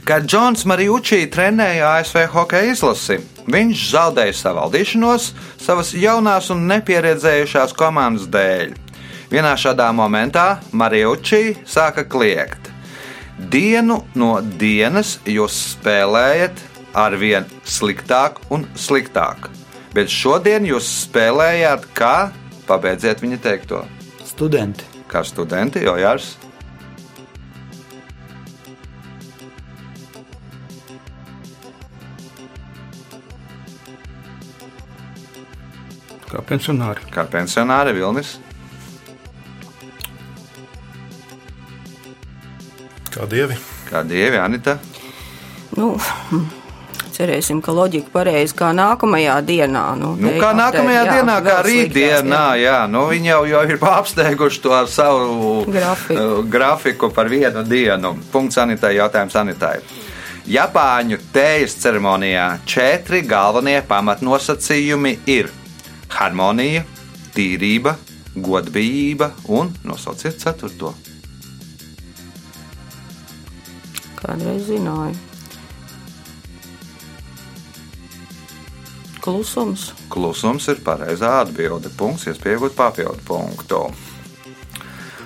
Kad 0.07 0.27
Džons 0.27 0.65
Marijučī 0.67 1.25
trenēja 1.31 1.93
ASV 1.99 2.25
hokeja 2.31 2.71
izlasi, 2.71 3.19
viņš 3.51 3.85
zaudēja 3.91 4.33
savaldīšanos 4.39 5.29
savas 5.63 5.93
jaunās 5.95 6.49
un 6.55 6.65
nepieredzējušās 6.71 7.75
komandas 7.79 8.27
dēļ. 8.31 8.73
Vienā 9.31 9.55
šādā 9.59 9.89
momentā 9.95 10.59
Marijučī 10.71 11.57
sāka 11.67 12.03
kliegt. 12.07 12.71
Dienu 13.51 14.03
no 14.15 14.37
dienas 14.59 15.17
jūs 15.27 15.55
spēlējat 15.73 16.72
ar 16.93 17.17
vien 17.17 17.45
sliktāk 17.65 18.39
un 18.53 18.67
sliktāk. 18.77 19.49
Bet 19.93 20.09
šodien 20.09 20.65
jūs 20.65 20.87
spēlējāt 21.03 21.89
kā? 21.97 22.31
Pabeidziet 22.65 23.21
viņa 23.21 23.37
teikto. 23.43 23.83
Studenti. 24.25 24.87
Kā 25.11 25.21
studenti, 25.27 25.83
jau 25.85 25.97
jārs. 25.99 26.31
Kā 36.33 36.41
pensionāri. 36.49 37.05
Kā 37.13 37.27
pensionāri 37.29 37.93
Vilnis. 37.93 38.39
Kā 43.13 43.29
dievi? 43.29 43.59
Kā 43.85 44.01
dievi 44.01 44.41
Anita. 44.41 44.79
Nu, 45.77 45.93
cerēsim, 47.13 47.61
ka 47.63 47.71
loģika 47.75 48.09
pareizi 48.13 48.55
kā 48.57 48.71
nākamajā 48.75 49.35
dienā. 49.45 49.83
Nu, 49.99 50.15
Nu, 50.19 50.29
kā 50.41 50.49
jau 50.51 50.57
nākamajā 50.59 51.03
te- 51.03 51.09
jā, 51.09 51.13
dienā, 51.17 51.35
kā 51.41 51.49
vēl 51.49 51.63
rītdienā, 51.67 52.43
jā, 52.61 52.77
nu, 52.89 53.03
viņi 53.11 53.29
jau, 53.31 53.41
jau 53.51 53.61
ir 53.69 53.77
apsteiguši 53.91 54.61
to 54.61 54.73
ar 54.73 54.87
savu 54.87 55.65
Grafiku. 55.67 56.19
uh, 56.19 56.43
grafiku 56.45 57.09
par 57.13 57.29
vienu 57.29 57.63
dienu. 57.63 58.15
Punkts 58.31 58.57
Anitai, 58.57 58.95
jautājums 58.97 59.35
Anitai. 59.35 59.77
Japāņu 60.47 61.17
tējas 61.33 61.77
ceremonijā 61.79 62.47
četri 62.67 63.21
galvenie 63.21 63.81
pamatnosacījumi 63.87 65.17
ir 65.31 65.47
harmonija, 66.09 66.83
tīrība, 67.33 67.95
godbijība 68.35 69.31
un 69.47 69.71
nosauciet 69.87 70.35
ceturto. 70.41 70.93
Kādreiz 74.19 74.67
zināju. 74.67 75.15
Klusums. 79.23 79.93
Klusums 80.11 80.65
ir 80.67 80.81
pareizā 80.83 81.37
atbilde. 81.45 81.87
Punkts, 81.95 82.27
iespējot 82.27 82.75
papildu 82.75 83.23
punktu. 83.23 83.85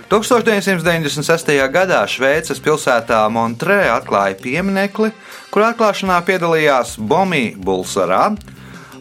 1996. 0.08 1.50
gadā 1.74 2.04
Šveices 2.08 2.62
pilsētā 2.64 3.24
Montrē 3.34 3.88
atklāja 3.92 4.38
pieminekli, 4.40 5.10
kur 5.52 5.66
atklāšanā 5.68 6.20
piedalījās 6.30 6.94
Bomija 7.02 7.58
Bulsarā, 7.58 8.28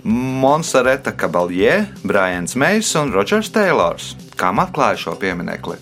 Monsareta 0.06 1.12
Kabaljē, 1.12 1.76
Brians 2.02 2.56
Meijs 2.56 2.94
un 2.98 3.12
Rodžers 3.14 3.52
Teilors. 3.52 4.14
Kam 4.40 4.62
atklāja 4.64 4.98
šo 5.04 5.14
pieminekli? 5.20 5.76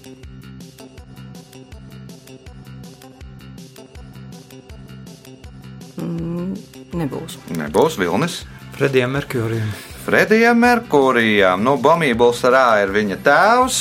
Nebūs. 6.95 7.39
Nebūs 7.55 7.97
Vilnis. 8.01 8.43
Fredijam 8.75 9.11
Merkurijam. 9.11 9.73
Fredijam 10.05 10.59
Merkurijam. 10.59 11.63
Nu, 11.63 11.77
Bomībuls 11.79 12.41
Rā 12.51 12.83
ir 12.83 12.91
viņa 12.91 13.19
tēvs, 13.23 13.77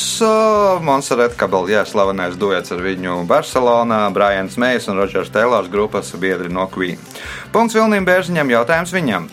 Monserrat 0.85 1.33
Kabaljē 1.39 1.81
slavenais 1.89 2.37
duets 2.37 2.71
ar 2.71 2.83
viņu 2.85 3.23
Barcelonā, 3.27 4.03
Brians 4.13 4.53
Mejs 4.61 4.85
un 4.93 5.01
Rodžers 5.01 5.33
Teilors 5.33 5.71
grupas 5.73 6.13
biedri 6.21 6.53
no 6.53 6.67
Queen. 6.69 7.01
Punkts 7.51 7.73
Vilniem 7.73 8.05
Bērziņam, 8.05 8.53
jautājums 8.53 8.93
viņam. 8.93 9.27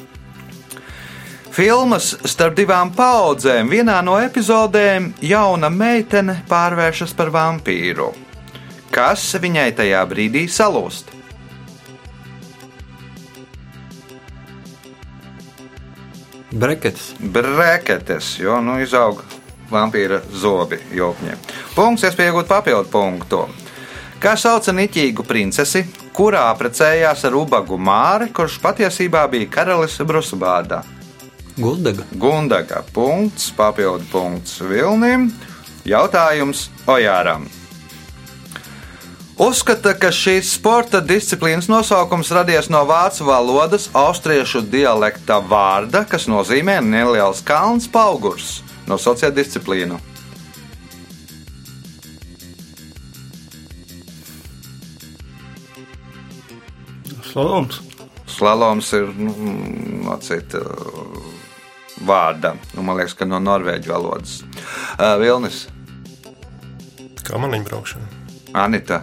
Filmas 1.52 2.14
starp 2.24 2.56
divām 2.56 2.94
paudzēm 2.96 3.68
vienā 3.68 4.00
no 4.06 4.16
epizodēm 4.16 5.12
jauna 5.20 5.68
meitene 5.68 6.40
pārvēršas 6.48 7.12
par 7.18 7.34
vampīru. 7.36 8.14
Kas 8.90 9.28
viņai 9.36 9.70
tajā 9.76 10.06
brīdī 10.08 10.48
salūst? 10.48 11.19
Breketis. 16.50 17.14
breketes, 17.20 18.38
jo 18.38 18.60
nu, 18.60 18.80
izaug 18.82 19.22
vampīra 19.70 20.20
zobi 20.34 20.80
jopņiem. 20.94 21.38
Punkts, 21.76 22.04
es 22.08 22.16
pieņemu 22.18 22.44
papildu 22.48 22.90
punktu. 22.90 23.44
Kā 24.20 24.34
sauca 24.36 24.72
niķīgu 24.76 25.24
princesi, 25.24 25.84
kurā 26.12 26.48
precējās 26.58 27.22
ar 27.24 27.36
ubagu 27.38 27.78
māri, 27.78 28.28
kurš 28.34 28.58
patiesībā 28.60 29.22
bija 29.30 29.48
karalis 29.54 29.96
Brusbādā? 30.04 30.82
Guldaga. 31.60 32.04
Gundaga. 32.12 32.82
Punkts, 32.92 33.50
papildu 33.56 34.04
punkts 34.12 34.60
Vilnim. 34.60 35.30
Jautājums 35.88 36.68
Ojāram. 36.86 37.48
Uzskata, 39.40 39.94
ka 39.96 40.10
šīs 40.12 40.50
sporta 40.52 40.98
disciplīnas 41.00 41.70
nosaukums 41.72 42.28
radies 42.36 42.66
no 42.68 42.82
vācu 42.84 43.24
valodas 43.24 43.86
austriešu 43.96 44.60
dialekta 44.68 45.38
vārda, 45.40 46.02
kas 46.04 46.26
nozīmē 46.28 46.74
neliels 46.84 47.40
kalns 47.48 47.86
paugurs. 47.88 48.58
Nosauciet 48.84 49.32
disciplīnu. 49.32 49.96
Slaloms. 57.30 57.78
Slaloms 58.28 58.90
ir 58.98 59.08
nu, 59.16 59.32
no 60.04 60.18
cita 60.20 60.60
vārda. 62.04 62.58
Nu, 62.74 62.84
man 62.84 63.00
liekas, 63.00 63.16
ka 63.16 63.24
no 63.24 63.40
norvēģu 63.40 63.94
valodas. 63.94 64.42
Uh, 64.98 65.16
Vilnis, 65.22 65.62
Kā 67.24 67.40
maniņu 67.40 67.68
braukšana? 67.70 68.12
Anita, 68.58 69.00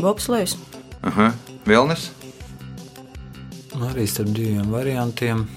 Bobslēgs. 0.00 0.56
-huh. 1.02 1.32
Vilnis, 1.66 2.10
Nu, 3.74 3.88
Arī 3.90 4.06
starp 4.06 4.28
diviem 4.28 4.70
variantiem. 4.70 5.48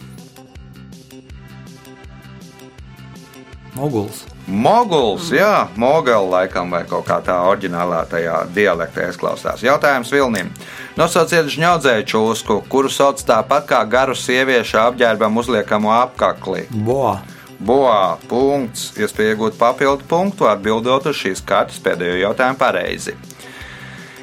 Moguls. 3.76 4.24
Moguls, 4.48 5.30
jā, 5.30 5.68
moguli 5.76 6.30
laikam 6.32 6.72
vai 6.72 6.82
kaut 6.90 7.06
kā 7.06 7.20
tā 7.22 7.36
oriģinālā 7.46 8.00
tajā 8.10 8.40
dialektā 8.56 9.10
izklausās. 9.12 9.62
Jautājums 9.62 10.10
Vilnim. 10.12 10.50
Nosauciet 10.98 11.46
žņaudzēju 11.54 12.06
čūsku, 12.10 12.62
kuru 12.72 12.90
sauc 12.90 13.22
tāpat 13.22 13.68
kā 13.70 13.84
garu 13.86 14.16
sieviešu 14.18 14.80
apģērbam 14.82 15.38
uzliekamo 15.38 15.94
apakli. 15.94 16.66
Boa. 16.72 17.20
Boā, 17.60 18.18
punkts. 18.30 18.94
Iespēja 18.98 19.36
iegūt 19.36 19.58
papildu 19.62 20.10
punktu, 20.10 20.50
atbildot 20.50 21.06
uz 21.12 21.18
šīs 21.22 21.46
kārtas 21.46 21.78
pēdējo 21.84 22.18
jautājumu 22.24 22.58
pareizi. 22.58 23.14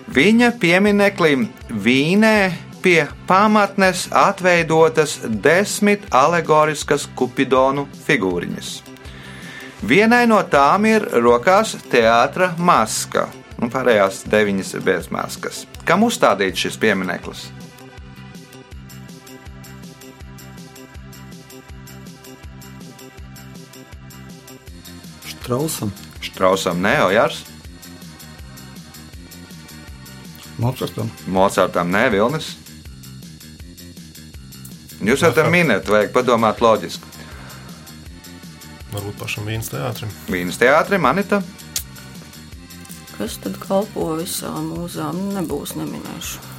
Viņa 0.04 0.50
piemineklim 0.60 1.46
Vīnē 1.70 2.52
pie 2.84 3.06
pamatnes 3.26 4.08
atveidotas 4.12 5.16
desmit 5.24 6.04
alegoriskas 6.12 7.06
kupidonu 7.16 7.86
figūriņas. 8.04 8.74
Vienai 9.88 10.26
no 10.28 10.42
tām 10.48 10.84
ir 10.88 11.06
rokās 11.24 11.72
teātras 11.88 12.58
maska, 12.60 13.30
un 13.60 13.72
pārējās 13.72 14.22
deviņas 14.28 14.74
ir 14.76 14.84
bez 14.84 15.08
maskas. 15.12 15.64
Kam 15.88 16.04
uzstādīts 16.04 16.66
šis 16.66 16.76
piemineklis? 16.80 17.48
Štrausam. 25.32 25.92
Štrausam, 26.24 26.80
Neojārs, 26.84 27.42
Mocartam. 30.62 31.10
Mocartam, 31.26 31.90
Nē, 31.90 32.06
Vilnis. 32.14 32.54
Jūs 35.04 35.24
jau 35.26 35.32
tam 35.36 35.50
minējat, 35.52 35.90
vajag 35.90 36.14
padomāt 36.14 36.62
loģiski. 36.64 37.10
Varbūt 38.94 39.18
pašam 39.18 39.50
vīnas 39.50 39.68
teātrim. 39.72 40.12
Vīnas 40.30 40.60
teātris, 40.60 41.02
Manita, 41.02 41.42
Kas 43.14 43.36
tad 43.38 43.54
kalpo 43.62 44.08
visām 44.18 44.72
mūzām? 44.72 45.20
Nebūs 45.36 45.76
neminēšu. 45.78 46.53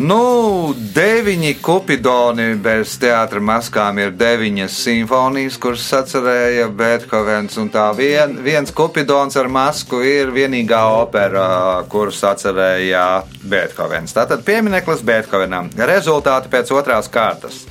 Nu, 0.00 0.72
deviņi 0.96 1.58
kupidoni 1.60 2.54
bez 2.64 2.94
teātras 3.02 3.42
maskām 3.44 3.98
ir 4.00 4.14
deviņas 4.16 4.78
simfonijas, 4.86 5.58
kuras 5.60 5.90
atcerēja 5.98 6.70
Beethovens. 6.72 7.58
Un 7.60 7.68
tā 7.68 7.84
vien, 7.98 8.32
viens 8.40 8.72
kupidons 8.72 9.36
ar 9.36 9.50
masku 9.52 10.00
ir 10.00 10.32
vienīgā 10.32 10.80
opera, 11.02 11.44
kuras 11.92 12.22
atcerēja 12.30 13.02
Beethovens. 13.44 14.16
Tātad 14.16 14.40
piemineklis 14.46 15.04
Beethovenam. 15.04 15.68
Rezultāti 15.76 16.48
pēc 16.48 16.72
otrās 16.78 17.12
kārtas. 17.12 17.66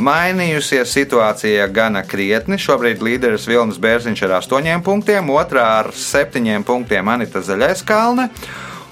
Mainījusies 0.00 0.96
situācija 0.96 1.68
gana 1.76 2.06
krietni. 2.08 2.56
Šobrīd 2.56 3.04
līderis 3.04 3.44
Vilnis 3.52 3.82
Bērziņš 3.84 4.24
ar 4.24 4.38
8 4.40 4.80
punktiem, 4.86 5.28
otrā 5.28 5.68
ar 5.82 5.92
7 5.92 6.64
punktiem 6.64 7.12
Anita 7.18 7.44
Zaļaiskalne. 7.44 8.30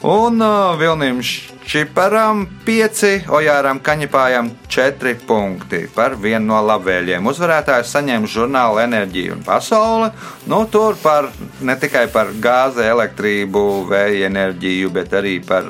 Un 0.04 0.36
uh, 0.44 0.76
Vilnim 0.76 1.24
Čiparam 1.64 2.42
5, 2.66 3.24
Ojāram 3.32 3.78
Kaņepājam 3.80 4.50
4 4.68 5.14
punkti 5.24 5.86
par 5.94 6.12
vienu 6.20 6.50
no 6.50 6.58
labvēliem. 6.60 7.24
Uzvarētājs 7.24 7.94
saņem 7.94 8.26
žurnālu 8.28 8.82
enerģiju 8.82 9.38
un 9.38 9.40
pasaule. 9.46 10.10
Nu, 10.50 10.60
tur 10.68 10.98
par, 11.00 11.30
ne 11.64 11.76
tikai 11.80 12.04
par 12.12 12.34
gāzi, 12.36 12.84
elektrību, 12.84 13.64
vēja 13.88 14.28
enerģiju, 14.28 14.92
bet 14.92 15.16
arī 15.16 15.38
par 15.46 15.64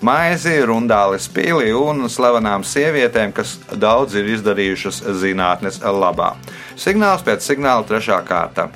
maizi, 0.00 0.56
rundāli 0.64 1.20
spīli 1.20 1.74
un 1.76 2.08
slavenām 2.08 2.64
sievietēm, 2.64 3.36
kas 3.36 3.58
daudz 3.76 4.16
ir 4.16 4.32
izdarījušas 4.32 5.04
zinātnes 5.20 5.82
labā. 5.84 6.34
Signāls 6.80 7.26
pēc 7.26 7.44
signāla 7.52 7.84
trešā 7.84 8.22
kārta. 8.24 8.70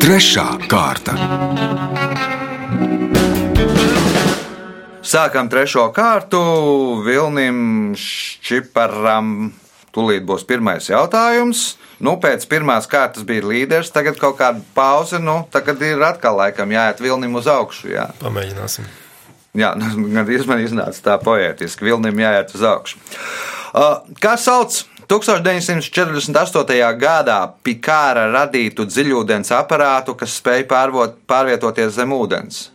Trešā 0.00 0.46
kārta. 0.70 1.89
Sākam 5.10 5.48
trešo 5.50 5.88
kārtu. 5.90 6.38
Vilnim 7.02 7.96
Šķiparam 7.98 9.48
tūlīt 9.90 10.22
būs 10.22 10.44
pirmais 10.46 10.86
jautājums. 10.86 11.64
Nu, 11.98 12.12
pēc 12.22 12.46
pirmās 12.46 12.86
kārtas 12.86 13.26
bija 13.26 13.42
līderis, 13.42 13.90
tagad 13.90 14.20
kaut 14.20 14.38
kāda 14.38 14.62
pauze. 14.76 15.18
Nu, 15.18 15.40
tagad 15.50 15.82
ir 15.82 16.04
atkal 16.06 16.38
laikam 16.38 16.70
jāiet 16.70 17.02
vilnim 17.02 17.34
uz 17.40 17.50
augšu. 17.50 17.90
Jā, 17.90 18.06
Pamēģināsim. 18.22 18.86
jā 19.58 19.74
nu, 19.80 20.06
gandrīz 20.14 20.46
man 20.46 20.62
iznāca 20.62 21.02
tā 21.08 21.18
poētiski. 21.26 21.90
Vilnim 21.90 22.22
jāiet 22.22 22.54
uz 22.54 22.62
augšu. 22.70 23.02
Uh, 23.74 24.06
kā 24.22 24.38
sauc 24.38 24.78
1948. 25.10 26.82
gadā 27.02 27.40
Pikāra 27.66 28.28
radītu 28.30 28.86
dziļūdens 28.86 29.50
aparātu, 29.58 30.14
kas 30.14 30.38
spēja 30.38 30.70
pārvietoties 30.70 31.98
zem 31.98 32.14
ūdens? 32.14 32.68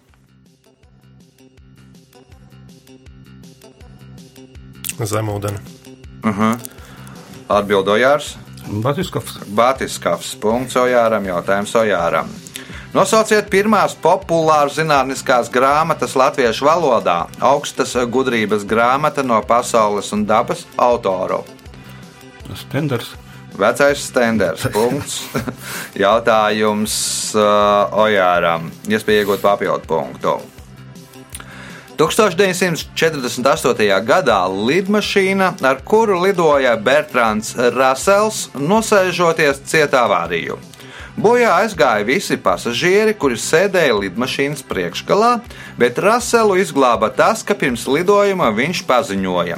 Zemūdeni. 5.00 5.60
Uh 6.24 6.38
-huh. 6.38 6.58
Atbildojārs. 7.50 8.38
Batiskovs. 8.82 9.40
Batiskavs. 9.56 10.36
Punkts 10.36 10.76
Ojāram. 10.76 11.26
Jautājums 11.26 11.76
Ojāram. 11.76 12.28
Nosauciet 12.96 13.50
pirmās 13.52 13.92
populāras 14.00 14.78
zinātniskās 14.78 15.50
grāmatas 15.52 16.14
latviešu 16.16 16.66
valodā, 16.66 17.26
augstas 17.44 17.92
gudrības 18.08 18.64
grāmata 18.64 19.24
no 19.24 19.42
pasaules 19.42 20.14
un 20.14 20.24
dabas 20.26 20.66
autoru. 20.78 21.44
Stenders. 22.56 23.16
Vecais 23.60 24.00
stenders. 24.00 24.68
Punkts. 24.76 25.22
Jautājums 25.96 26.96
uh, 27.36 27.92
Ojāram. 27.92 28.72
Iespēja 28.88 29.26
iegūt 29.26 29.44
papildu 29.44 29.88
punktu. 29.88 30.55
1948. 31.98 34.06
gadā 34.06 34.48
lidmašīna, 34.52 35.54
ar 35.64 35.82
kuru 35.86 36.22
lidoja 36.26 36.76
Bertrands 36.78 37.56
Rasels, 37.56 38.50
nosēžoties 38.56 39.62
cietā 39.70 40.04
avāriju. 40.08 40.58
Bojā 41.16 41.54
aizgāja 41.62 42.04
visi 42.04 42.36
pasažieri, 42.36 43.14
kuri 43.16 43.40
sēdēja 43.40 43.96
lidmašīnas 44.02 44.66
priekšgalā, 44.68 45.40
bet 45.80 46.02
Raselu 46.04 46.58
izglāba 46.60 47.08
tas, 47.16 47.40
ka 47.48 47.56
pirms 47.56 47.88
lidojuma 47.88 48.52
viņš 48.52 48.84
paziņoja: 48.90 49.56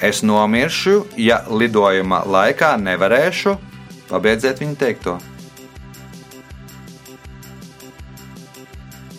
Es 0.00 0.22
nomiršu, 0.24 1.04
ja 1.20 1.44
lidojuma 1.50 2.24
laikā 2.24 2.76
nevarēšu 2.80 3.58
pabeidziet 4.08 4.60
viņa 4.62 4.76
teikto. 4.80 5.18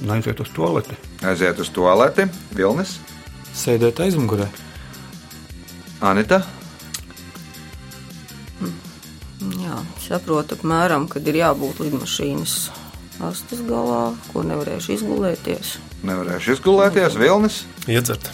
Aiziet 0.09 0.39
uz 0.39 0.49
toaleti. 0.53 0.95
Aiziet 1.25 1.59
uz 1.59 1.69
toaleti, 1.73 2.27
Vilnis, 2.55 2.99
Sēdēt 3.55 4.01
aizmugurē. 4.03 4.49
Anita. 6.03 6.41
Jā, 9.61 9.77
saprotu 10.03 10.57
apmēram, 10.57 11.07
kad 11.11 11.25
ir 11.29 11.39
jābūt 11.39 11.79
lidmašīnas 11.85 12.55
astes 13.23 13.61
galā, 13.65 14.09
ko 14.33 14.43
nevarēšu 14.47 14.97
izgulēties. 14.97 15.77
Nevarēšu 16.05 16.57
izgulēties, 16.57 17.15
Vilnis. 17.21 17.63
Iedzert. 17.87 18.33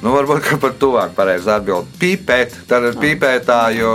Nu, 0.00 0.14
varbūt 0.14 0.46
pat 0.62 0.78
tuvāk 0.80 1.10
pareizi 1.12 1.50
atbild. 1.52 1.88
Pīpēt, 2.00 2.54
tad 2.68 2.86
ir 2.88 2.94
pīpētāju 3.00 3.90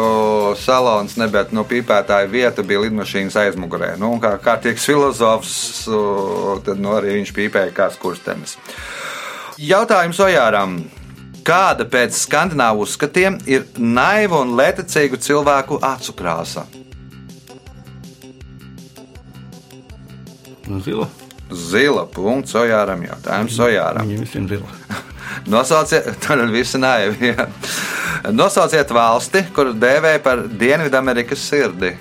salons, 0.61 1.15
ne, 1.17 1.25
bet 1.33 1.49
no 1.55 1.63
pīpētāja 1.65 2.29
vieta 2.29 2.61
bija 2.61 2.83
lidmašīnas 2.83 3.37
aizmugurē. 3.41 3.95
Nu, 3.97 4.11
kā 4.21 4.35
kārtīgs 4.41 4.85
filozofs, 4.85 5.55
tad 6.67 6.77
nu, 6.83 6.93
arī 6.93 7.17
viņš 7.17 7.31
pīpēja 7.39 7.73
kā 7.73 7.89
skurstenis. 7.95 8.53
Jautājums 9.57 10.21
Ojāram. 10.21 10.77
Kāda 11.45 11.85
pēc 11.89 12.13
skandināvu 12.17 12.85
uzskatiem 12.85 13.39
ir 13.49 13.65
naiva 13.77 14.39
un 14.41 14.55
lētecīgu 14.57 15.19
cilvēku 15.21 15.77
acu 15.85 16.13
krāsa? 16.17 16.65
Zila. 20.85 21.09
Zila 21.49 22.05
punkts 22.13 22.57
Ojāram. 22.57 23.05
Jautājums 23.09 23.59
Ojāram. 23.61 24.05
Viņiem 24.05 24.25
visiem 24.25 24.49
zila. 24.53 25.01
Nosauciet, 25.47 26.09
tad 26.23 26.43
visi 26.53 26.81
naivi. 26.81 27.33
jā. 27.33 27.47
Nosauciet 28.33 28.91
valsti, 28.93 29.45
kuru 29.55 29.75
dēvē 29.77 30.17
par 30.25 30.45
Dienvidamerikas 30.49 31.45
sirdi. 31.49 31.93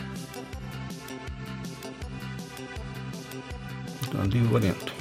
Tā 4.09 4.25
ir 4.25 4.31
divi 4.33 4.49
varianti. 4.53 4.95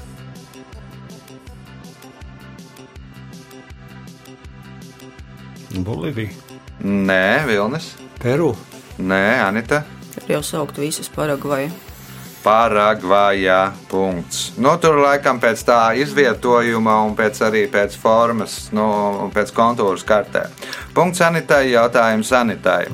Bolīvija. 5.74 6.30
Nē, 6.84 7.46
Vilnis. 7.48 7.94
Peru. 8.22 8.52
Nē, 9.02 9.24
Anita. 9.48 9.82
Var 10.14 10.36
jau 10.36 10.44
saukt 10.46 10.78
visas 10.78 11.10
Paragvaju. 11.10 11.72
Paragvājā. 12.44 13.72
Nu, 14.60 14.74
tur 14.82 15.00
laikam 15.00 15.40
pēc 15.40 15.64
tā 15.64 15.80
izvietojuma 15.96 16.98
un 17.08 17.16
pēc 17.16 17.40
arī 17.48 17.64
pēc 17.72 17.96
formas, 18.00 18.68
nu, 18.76 19.32
pēc 19.34 19.54
kontūras 19.56 20.04
kartē. 20.04 20.50
Punkts 20.96 21.24
Anitai, 21.24 21.70
jautājums 21.72 22.34
Anitai. 22.36 22.88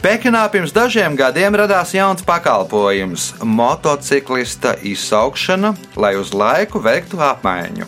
Pekinā 0.00 0.46
pirms 0.48 0.72
dažiem 0.72 1.12
gadiem 1.12 1.52
radās 1.60 1.90
jauns 1.92 2.22
pakalpojums- 2.24 3.34
motociklista 3.60 4.72
izsaukšana, 4.80 5.74
lai 5.96 6.14
uz 6.16 6.32
laiku 6.32 6.80
veiktu 6.80 7.20
apmaiņu. 7.20 7.84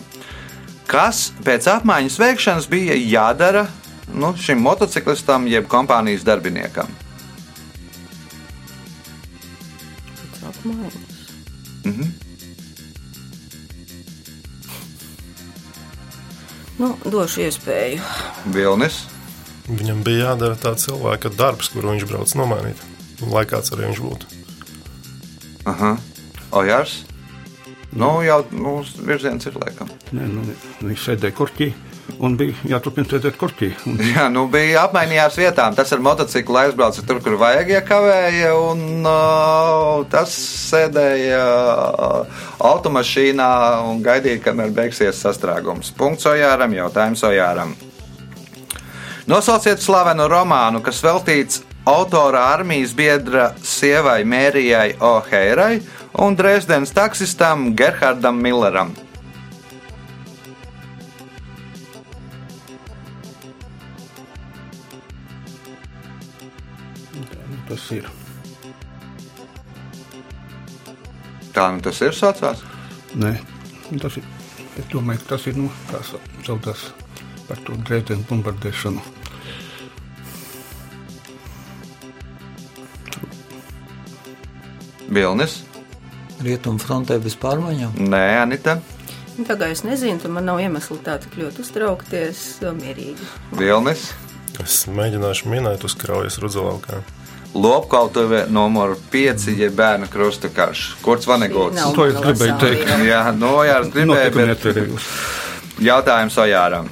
Kas 0.85 1.31
pēc 1.43 1.65
apmaiņas 1.79 2.19
veikšanas 2.19 2.67
bija 2.69 2.93
jādara 2.93 3.67
nu, 4.13 4.35
šim 4.37 4.61
motociklistam 4.61 5.47
jeb 5.47 5.65
kompānijas 5.67 6.23
darbiniekam? 6.23 7.02
Pēc 10.63 10.71
apmaiņas. 10.71 11.23
Mhm. 11.83 12.11
Nu, 16.79 16.95
došu 17.05 17.43
iespēju. 17.43 18.01
Vilnis. 18.55 19.03
Viņam 19.67 20.01
bija 20.03 20.29
jādara 20.31 20.55
tā 20.59 20.73
cilvēka 20.79 21.31
darbs, 21.37 21.69
kuru 21.71 21.93
viņš 21.93 22.05
brauc 22.09 22.33
nomainīt. 22.35 22.79
Lai 23.31 23.45
kāds 23.47 23.71
arī 23.71 23.87
viņš 23.91 24.01
būtu. 24.03 24.25
Aha. 25.69 25.97
Ojārs. 26.51 27.03
Nu, 27.93 28.23
jau 28.25 28.41
nu, 28.51 28.81
virziens 29.05 29.45
ir 29.45 29.55
laikam. 29.59 29.91
Nē, 30.11 30.27
nu, 30.27 30.43
viņš 30.81 31.05
sēdēja 31.07 31.35
korķī 31.37 31.69
un 32.23 32.35
bija 32.39 32.55
jāturpina 32.75 33.07
sēdēt 33.09 33.37
korķī. 33.39 33.69
Un 33.89 34.01
Jā, 34.13 34.27
nu 34.31 34.45
bija 34.51 34.85
apmainījās 34.87 35.37
vietām. 35.39 35.75
Tas 35.77 35.91
ar 35.95 36.03
motociklu 36.03 36.59
aizbrauca 36.63 37.03
tur, 37.07 37.21
kur 37.23 37.37
vajag, 37.41 37.71
ja 37.73 37.81
kavēja, 37.85 38.53
un 38.59 39.07
uh, 39.07 40.03
tas 40.11 40.33
sēdēja 40.69 41.41
uh, 41.43 42.45
automašīnā 42.71 43.49
un 43.89 44.03
gaidīja, 44.05 44.43
kamēr 44.43 44.73
beigsies 44.75 45.21
sastrēgums. 45.23 45.93
Punkts 45.97 46.29
Ojāram, 46.29 46.75
jautājums 46.77 47.23
Ojāram. 47.27 47.75
Nosauciet 49.29 49.79
slavenu 49.79 50.27
romānu, 50.27 50.81
kas 50.83 50.99
veltīts 51.03 51.61
autora 51.87 52.49
armijas 52.53 52.91
biedra 52.95 53.53
sievai 53.63 54.23
Mērijai 54.27 54.97
O'Heirai 54.99 55.77
un 56.19 56.35
Dresdenes 56.35 56.91
taksistam 56.95 57.71
Gerhardam 57.75 58.39
Milleram. 58.43 58.91
Tas 67.73 67.89
ir. 67.95 68.05
Tā 71.53 71.67
nu 71.73 71.81
tas 71.85 71.99
ir 72.05 72.13
saucās. 72.17 72.61
Nē, 73.17 73.35
tas 74.01 74.17
ir. 74.17 74.29
Es 74.77 74.87
domāju, 74.89 75.21
ka 75.21 75.35
tas 75.35 75.43
ir 75.49 75.57
nu, 75.57 75.67
tās 75.89 76.13
saucās 76.45 76.87
par 77.47 77.59
to 77.65 77.75
Dresdenes 77.85 78.25
bombardēšanu. 78.29 79.01
Vilnis. 85.13 85.59
Rietumu 86.43 86.81
frontē 86.81 87.19
bez 87.21 87.37
pārmaiņām. 87.37 87.99
Nē, 88.09 88.23
Anita. 88.41 88.79
Nu, 89.37 89.45
Tā 89.45 89.57
kā 89.57 89.69
es 89.73 89.83
nezinu, 89.85 90.19
tad 90.21 90.33
man 90.33 90.45
nav 90.49 90.61
iemesla 90.61 90.97
tā 91.05 91.19
tik 91.21 91.37
ļoti 91.41 91.61
uztraukties. 91.61 92.45
Mierīgi. 92.81 93.29
Vilnis. 93.57 94.09
Es 94.61 94.83
mēģināšu 94.89 95.49
minēt 95.53 95.85
uz 95.85 95.93
kraujas 95.97 96.41
rudzelaukā. 96.41 97.01
Lopkautuve 97.53 98.45
numur 98.49 98.95
5, 99.11 99.47
jeb 99.57 99.75
bērnu 99.77 100.07
krustakarš. 100.09 100.95
Kurš 101.05 101.27
vanegots? 101.29 101.81
To 101.93 102.07
es 102.09 102.15
gribēju 102.17 102.55
teikt. 102.61 102.93
Jā, 103.05 103.19
no 103.37 103.59
Jārs 103.61 103.91
gribēja, 103.93 104.09
Notikumi 104.09 104.47
bet 104.47 104.49
neatcerējos. 104.53 105.09
jautājums 105.85 106.37
Ojāram. 106.41 106.89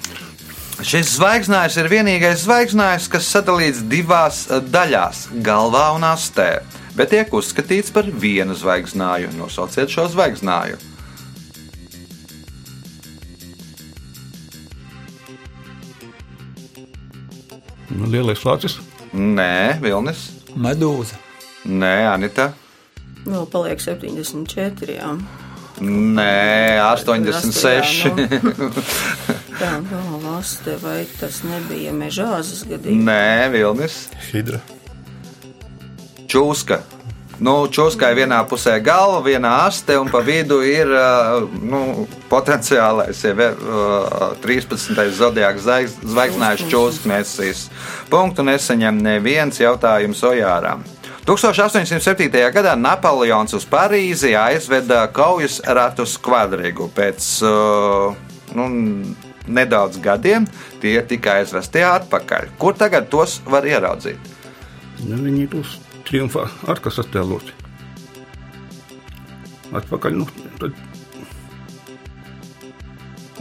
Šis 0.82 1.16
zvaigznājs 1.18 1.76
ir 1.78 1.90
vienīgais 1.90 2.46
zvaigznājs, 2.46 3.08
kas 3.14 3.28
sadalīts 3.34 3.82
divās 3.90 4.44
eh, 4.50 4.62
daļās- 4.74 5.28
galvā 5.50 5.88
un 5.98 6.06
astē, 6.06 6.62
bet 6.98 7.10
tiek 7.14 7.34
uzskatīts 7.34 7.94
par 7.94 8.06
vienu 8.06 8.54
zvaigznāju. 8.58 9.34
Nosauciet 9.38 9.90
šo 9.94 10.08
zvaigznāju. 10.14 10.78
Nu, 17.92 18.08
lielais 18.08 18.42
lācis. 18.48 18.80
Nē, 19.14 19.80
Vilnis. 19.84 20.41
Medūza. 20.58 21.20
Nē, 21.70 21.94
Anita. 22.10 22.52
Vēl 23.26 23.46
paliek 23.54 23.82
74. 23.82 24.98
Jā. 24.98 25.12
Nē, 25.82 26.82
86. 26.92 28.12
Nu, 28.44 28.70
Tā 29.62 29.72
vēl 29.86 30.16
laste, 30.26 30.76
vai 30.82 31.04
tas 31.20 31.42
nebija 31.46 31.94
mežāzes 31.94 32.66
gadījumā? 32.70 33.06
Nē, 33.08 33.50
Vilnis. 33.54 34.04
Hidra. 34.32 34.62
Čūska. 36.32 36.82
Nu, 37.42 37.56
čūskai 37.74 38.12
vienā 38.14 38.38
pusē 38.46 38.76
galva, 38.86 39.24
vienā 39.26 39.50
aste, 39.66 39.96
un 39.98 40.12
pa 40.14 40.20
vidu 40.22 40.60
ir 40.62 40.92
nu, 41.66 42.06
potenciālais 42.30 43.24
uh, 43.32 44.36
13. 44.44 45.02
zodiāks 45.18 45.66
zvaigznājs 46.06 46.68
čūsknesis. 46.70 47.64
Punktu 48.14 48.46
nesaņem 48.46 49.02
neviens 49.02 49.58
jautājums 49.58 50.22
Ojāram. 50.30 50.86
1807. 51.26 52.30
gadā 52.54 52.78
Napoleons 52.78 53.58
uz 53.58 53.66
Parīzi 53.66 54.36
aizveda 54.38 55.08
kaujas 55.14 55.60
ratus 55.66 56.18
kvadrīgu. 56.22 56.92
Pēc 56.94 57.28
nu, 58.54 58.72
nedaudz 59.50 59.98
gadiem 60.02 60.46
tie 60.82 61.00
tika 61.10 61.40
aizvesti 61.42 61.82
atpakaļ. 61.90 62.54
Kur 62.62 62.78
tagad 62.78 63.10
tos 63.10 63.40
var 63.50 63.66
ieraudzīt? 63.66 64.30
Nu, 65.06 65.18
viņi 65.18 65.48
ir 65.48 65.56
uz 65.58 65.80
triumfā 66.12 66.46
arkas 66.72 67.00
attēloti. 67.00 67.56
Atpakaļ, 69.72 70.18
nu, 70.20 70.28
tad 70.60 70.76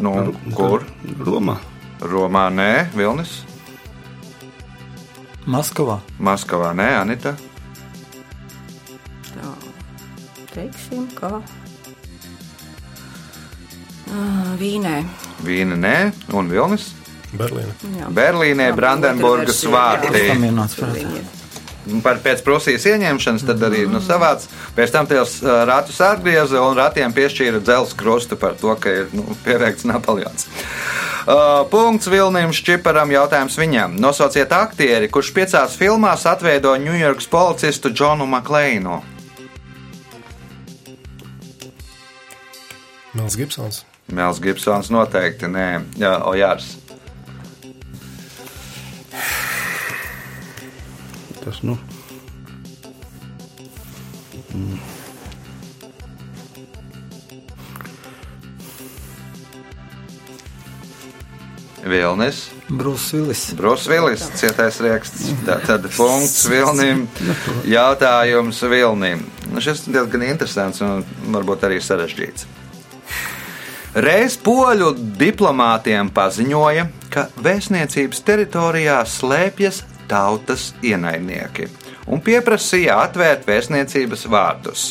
Nu, 0.00 0.14
kur? 0.56 0.86
Romā. 1.20 1.58
Romā 2.00 2.46
nē, 2.54 2.72
Vilnis, 2.96 3.42
Maskavā. 5.50 5.98
Maskavā 6.20 6.70
nē, 6.76 6.86
Anita. 7.00 7.34
Tā, 9.26 9.50
teiksim, 10.54 11.08
kā 11.18 11.40
Vīnē. 14.60 14.94
Vīna 15.46 15.76
nē, 15.80 15.96
un 16.36 16.48
Vilnis. 16.50 16.90
Berlīna. 17.30 17.74
Jā. 17.98 18.08
Berlīnē, 18.14 18.72
Brandenburgas 18.76 19.62
otra 19.68 21.39
Par 22.04 22.20
pēc 22.24 22.42
Prūsijas 22.46 22.86
ieņemšanas 22.90 23.46
tad 23.48 23.62
arī 23.66 23.84
nu, 23.90 24.00
savāds. 24.04 24.48
Pēc 24.76 24.94
tam 24.94 25.08
tos 25.10 25.38
ratus 25.42 26.00
atgrieza 26.04 26.62
un 26.64 26.78
ratiem 26.78 27.14
piešķīra 27.16 27.62
dzelzceļa 27.64 28.00
krustu 28.00 28.38
par 28.40 28.56
to, 28.60 28.74
ka 28.80 28.92
ir 29.02 29.14
nu, 29.16 29.26
pieveikts 29.44 29.86
Napoleons. 29.88 30.48
Uh, 31.20 31.66
punkts 31.70 32.08
Vilnim 32.08 32.54
Šķiparam 32.56 33.12
jautājums 33.12 33.58
viņam. 33.60 33.98
Nosauciet 34.00 34.52
aktieri, 34.56 35.10
kurš 35.12 35.34
piecās 35.36 35.76
filmās 35.76 36.24
atveido 36.26 36.72
Ņujorkas 36.80 37.28
policistu 37.30 37.92
Džonu 37.92 38.26
Maklēnu. 38.30 39.00
Mels 43.14 43.36
Gibsons. 43.36 43.84
Mels 44.10 44.40
Gibsons 44.42 44.90
noteikti 44.90 45.50
nē, 45.50 45.66
Jā, 46.00 46.16
Ojārs. 46.26 46.79
Tas, 51.50 51.64
nu, 51.66 51.74
Vilnis. 61.80 62.50
Brūss 62.68 63.08
Vilis. 63.16 63.42
Brūss 63.56 63.86
Vilis, 63.88 64.22
cietais 64.36 64.76
rieksts. 64.84 65.30
Tā- 65.46 65.58
Tad 65.64 65.86
punkts 65.96 66.42
Vilnim. 66.50 67.06
Jautājums 67.76 68.60
Vilnim. 68.68 69.24
Nu, 69.50 69.62
šis 69.64 69.86
ir 69.88 69.96
diezgan 69.96 70.26
interesants 70.28 70.82
un 70.84 71.00
varbūt 71.34 71.64
arī 71.66 71.80
sarežģīts. 71.82 72.46
Reiz 73.96 74.36
poļu 74.38 74.92
diplomātiem 75.18 76.12
paziņoja, 76.14 76.84
ka 77.10 77.24
vēstniecības 77.42 78.20
teritorijā 78.28 79.00
slēpjas 79.08 79.80
tautas 80.10 80.72
ienaidnieki 80.82 81.70
un 82.10 82.22
pieprasīja 82.24 82.98
atvērt 83.06 83.46
vēstniecības 83.48 84.26
vārdus. 84.30 84.90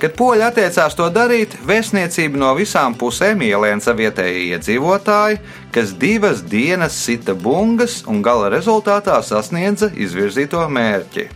Kad 0.00 0.14
poļi 0.16 0.46
atteicās 0.46 0.94
to 0.96 1.10
darīt, 1.12 1.58
vēstniecība 1.68 2.40
no 2.40 2.54
visām 2.56 2.94
pusēm 2.96 3.42
ielēca 3.44 3.92
vietējie 3.98 4.46
iedzīvotāji, 4.54 5.40
kas 5.74 5.92
divas 6.00 6.40
dienas 6.40 6.96
sita 6.96 7.34
bungas 7.36 7.98
un 8.08 8.22
gala 8.24 8.48
rezultātā 8.54 9.18
sasniedza 9.20 9.90
izvirzīto 9.92 10.64
mērķi. 10.72 11.28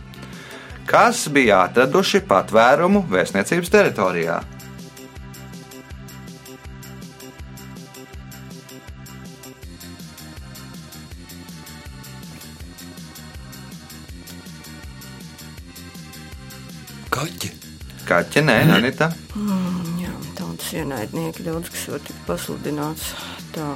Kas 0.89 1.27
bija 1.33 1.61
atraduši 1.67 2.25
patvērumu 2.25 3.05
vēstniecības 3.13 3.73
teritorijā? 3.77 4.41
Kaķi. 17.15 17.49
Kaķi, 18.03 18.41
nē, 18.43 18.55
Anita. 18.75 19.07
Jā, 20.01 20.11
tautas 20.35 20.73
ienaidnieki 20.75 21.45
daudz 21.45 21.69
kas 21.71 21.85
var 21.93 22.03
tikt 22.03 22.19
pasludināts. 22.27 23.13
Tā. 23.55 23.69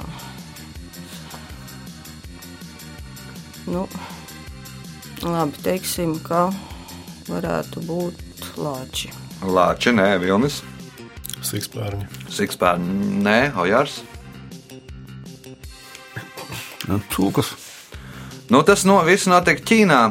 Nu, 3.64 3.86
labi, 5.24 5.64
teiksim, 5.64 6.18
ka 6.20 6.50
varētu 7.30 7.80
būt 7.88 8.46
lāči. 8.60 9.08
Lāči, 9.40 9.96
nē, 9.96 10.10
Vilnis. 10.20 10.60
Sikspārņi. 11.40 12.12
Sikspārni, 12.28 13.24
nē, 13.24 13.38
Ojārs. 13.56 14.02
Nu, 16.90 17.00
Cūkas. 17.08 17.54
Nu, 18.52 18.60
tas 18.68 18.84
no, 18.84 19.00
viss 19.08 19.30
notika 19.30 19.64
Ķīnā. 19.64 20.08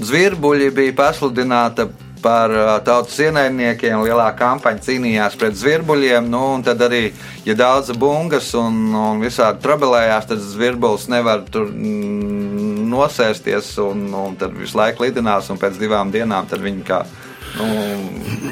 Zvirbuļi 0.00 0.70
bija 0.72 0.96
pasludināta 0.96 1.90
par 2.22 2.52
ā, 2.52 2.76
tautas 2.86 3.18
ienaidniekiem. 3.22 4.02
Lielā 4.04 4.28
kampaņa 4.38 4.84
cīnījās 4.86 5.38
pret 5.40 5.56
zvirbuļiem. 5.60 6.28
Nu, 6.30 6.42
tad 6.66 6.82
arī, 6.86 7.10
ja 7.46 7.56
daudz 7.58 7.92
bungas 7.96 8.52
un, 8.58 8.92
un 8.96 9.24
visādi 9.24 9.62
trabelējās, 9.64 10.30
tad 10.30 10.44
zvirbulis 10.44 11.08
nevar 11.12 11.44
tur 11.50 11.68
mm, 11.70 12.86
nosēsties 12.90 13.72
un, 13.84 14.06
un 14.14 14.38
tad 14.40 14.54
visu 14.58 14.78
laiku 14.80 15.06
lidinās. 15.06 15.50
Un 15.52 15.60
pēc 15.60 15.80
divām 15.80 16.12
dienām 16.14 16.48
viņi 16.50 16.86
kā 16.86 17.04
nu, 17.58 17.68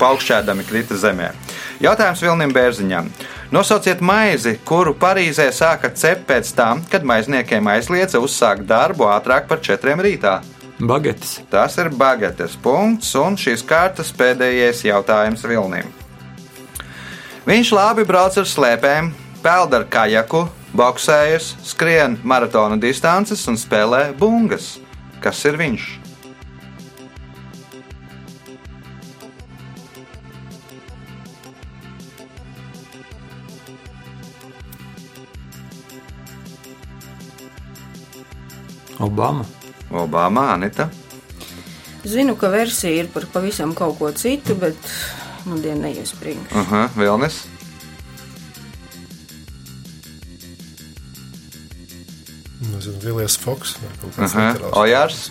paukšķēdami 0.00 0.66
krita 0.68 0.98
zemē. 0.98 1.32
Jautājums 1.82 2.22
Vilnim 2.24 2.52
Bērziņam. 2.54 3.10
Nosauciet 3.54 4.02
maizi, 4.04 4.58
kuru 4.66 4.92
Parīzē 4.98 5.46
sāka 5.54 5.88
cept 5.94 6.26
pēc 6.28 6.50
tam, 6.56 6.82
kad 6.90 7.06
maizniekiem 7.06 7.70
aizliedza 7.72 8.20
uzsākt 8.20 8.66
darbu 8.68 9.06
ātrāk 9.08 9.46
par 9.48 9.62
četriem 9.64 10.02
rītā. 10.04 10.40
Bagetes. 10.78 11.40
Tas 11.50 11.74
ir 11.82 11.88
bagates 11.90 12.54
punkts, 12.62 13.10
un 13.18 13.34
šīs 13.34 13.64
kārtas 13.66 14.12
pēdējais 14.14 14.84
jautājums 14.86 15.42
Vilnim. 15.42 15.90
Viņš 17.48 17.72
labi 17.74 18.04
brauc 18.06 18.38
ar 18.38 18.46
slēpēm, 18.46 19.10
peld 19.42 19.74
ar 19.74 19.88
kajaku, 19.90 20.44
boxējas, 20.78 21.56
skrien 21.66 22.14
maratona 22.22 22.78
distances 22.78 23.42
un 23.50 23.58
spēlē 23.58 24.12
bungas. 24.14 24.76
Kas 25.18 25.42
ir 25.50 25.58
viņš? 25.58 25.96
Obama. 39.02 39.57
Obama, 39.90 40.52
Anita. 40.52 40.88
Zinu, 42.04 42.36
ka 42.38 42.48
versija 42.52 43.02
ir 43.02 43.08
par 43.12 43.26
pavisam 43.32 43.74
kaut 43.76 43.98
ko 43.98 44.10
citu, 44.12 44.54
bet 44.58 44.76
nu, 45.48 45.58
diena 45.62 45.88
neiespringst. 45.88 46.52
Aha, 46.56 46.88
Vilnis. 46.96 47.42
Nezinu, 52.68 53.00
Vilnius 53.02 53.36
Foks 53.40 53.76
vai 53.82 53.90
kaut 54.02 54.14
kāds 54.16 54.36
Aha, 54.36 54.46
literāls. 54.52 54.78
Ojārs. 54.84 55.26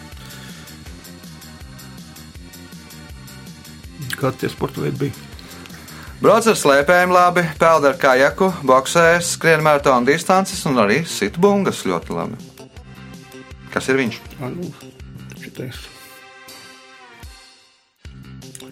Kādi 4.18 4.42
tie 4.42 4.50
sporta 4.50 4.82
veidi 4.82 5.08
bija? 5.08 5.26
Brauc 6.18 6.48
ar 6.50 6.58
slēpēm, 6.58 7.12
labi, 7.14 7.44
peld 7.62 7.86
ar 7.86 7.98
kajaku, 8.02 8.50
boxējas, 8.66 9.36
skrien 9.36 9.62
maratona 9.62 10.02
distances 10.08 10.64
un 10.66 10.82
arī 10.82 11.04
sit 11.06 11.38
bungas 11.38 11.84
ļoti 11.86 12.16
labi. 12.18 12.57
Kas 13.78 13.92
ir 13.94 14.00
viņš? 14.00 14.16
Ah, 14.42 14.50
nu, 14.50 14.72
šitais. 15.38 15.84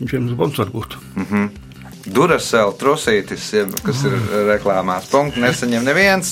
Džeims 0.01 0.31
Bonds 0.33 0.57
varbūt. 0.57 0.95
Duracell 2.09 2.73
trusītis, 2.81 3.45
jeb, 3.53 3.75
kas 3.85 4.01
ir 4.09 4.15
reklāmās. 4.47 5.05
Punkts 5.11 5.37
nesaņem 5.41 5.85
neviens. 5.85 6.31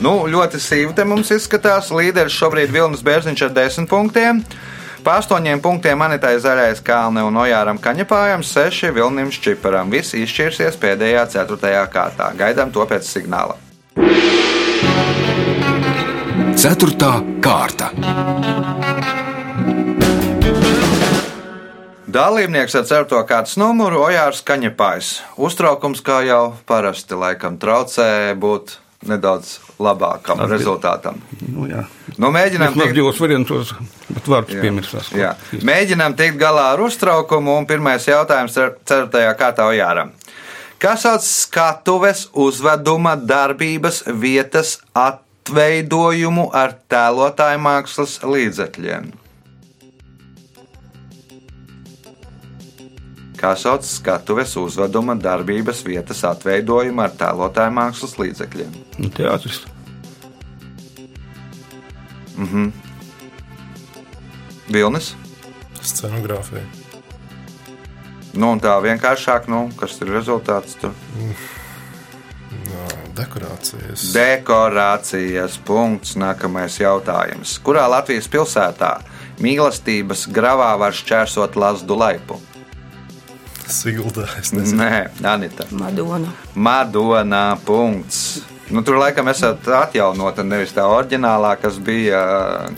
Nu, 0.00 0.14
ļoti 0.24 0.56
sīvi 0.56 0.96
te 0.96 1.04
mums 1.04 1.34
izskatās. 1.36 1.92
Līderis 1.92 2.32
šobrīd 2.32 2.72
Vilnis 2.72 3.04
Bērziņš 3.04 3.44
ar 3.44 3.52
10 3.60 3.92
punktiem. 3.92 4.40
Pa 5.04 5.18
astoņiem 5.20 5.60
punktiem 5.60 6.00
Anitai 6.00 6.38
Zaļais 6.40 6.80
Kalne 6.84 7.26
un 7.28 7.36
Ojāram 7.44 7.76
Kaņepājam, 7.76 8.40
seši 8.40 8.88
Vilnim 8.96 9.28
Šķiparam. 9.36 9.92
Viss 9.92 10.16
izšķirsies 10.16 10.80
pēdējā 10.80 11.28
ceturtajā 11.36 11.84
kārtā. 11.92 12.32
Gaidām 12.40 12.72
to 12.72 12.88
pēc 12.88 13.04
signāla. 13.04 13.60
Ceturtā 16.58 17.18
kārta. 17.44 17.90
Dalībnieks 22.14 22.76
ar 22.78 22.84
4. 22.86 23.20
kārtas 23.28 23.56
numuru 23.58 24.04
Ojārs 24.06 24.40
Kaņepājs. 24.46 25.08
Uztraukums, 25.42 26.02
kā 26.06 26.20
jau 26.28 26.54
parasti, 26.68 27.16
laikam 27.18 27.58
traucē 27.60 28.08
būt 28.38 28.76
nedaudz 29.10 29.58
labākam 29.82 30.38
bija- 30.38 30.48
rezultātam. 30.54 31.18
Nu, 31.48 31.66
jā. 31.68 31.84
Nu, 32.16 32.30
mēģinām 32.30 32.72
tikt, 32.78 32.94
divos 32.94 33.18
variantos, 33.18 33.74
bet 34.08 34.24
vārds 34.24 34.54
Jā. 34.54 34.60
piemirstās. 34.62 35.10
jā, 35.12 35.34
mēģinām 35.52 36.14
tikt 36.16 36.38
galā 36.38 36.72
ar 36.72 36.78
uztraukumu. 36.78 37.58
Un 37.58 37.66
pirmais 37.66 38.04
jautājums 38.06 38.56
ir 38.56 38.76
4. 38.84 39.34
kārtā 39.34 39.66
Ojāram. 39.66 40.10
Kā 40.78 40.96
sauc 40.98 41.20
skatuves 41.22 42.28
uzveduma 42.34 43.16
darbības 43.16 44.02
vietas 44.06 44.78
atveidojumu 45.44 46.48
ar 46.56 46.72
tēlotāju 46.88 47.60
mākslas 47.60 48.16
līdzekļiem? 48.24 49.10
Kā 53.36 53.50
sauc 53.60 53.84
skatuves 53.84 54.54
uzveduma 54.56 55.12
darbības 55.20 55.82
vietas 55.84 56.22
atveidojumu 56.24 57.04
ar 57.04 57.12
tēlotāju 57.20 57.74
mākslas 57.76 58.16
līdzekļiem? 58.16 58.78
Nu, 59.04 59.10
teātris. 59.12 59.60
Vilnis? 64.72 65.10
Scenogrāfija. 65.84 66.64
Nu, 68.32 68.54
un 68.54 68.64
tā 68.64 68.72
vienkāršāk, 68.80 69.44
nu, 69.52 69.66
kas 69.76 70.00
ir 70.00 70.08
rezultāts 70.16 70.80
tur? 70.80 70.96
No, 71.20 71.28
dekorācijas. 73.16 74.08
Dekorācijas 74.14 75.58
punkts. 75.66 76.14
Nākamais 76.20 76.78
jautājums. 76.80 77.58
Kurā 77.64 77.86
Latvijas 77.90 78.28
pilsētā 78.30 78.96
mīlestības 79.42 80.26
gravā 80.34 80.72
var 80.78 80.96
šķērsot 80.96 81.58
Lazdu 81.58 81.98
laipu? 81.98 82.40
Siguldā. 83.64 84.26
Nē, 84.52 85.08
Anita. 85.24 85.66
Madona. 85.72 86.32
Madona. 86.54 87.44
Punkts. 87.64 88.42
Nu, 88.70 88.80
tur 88.82 88.96
laikam 88.96 89.28
esat 89.28 89.66
atjaunota 89.76 90.44
nevis 90.44 90.72
tā 90.72 90.86
oriģinālā, 90.88 91.50
kas 91.60 91.76
bija, 91.84 92.20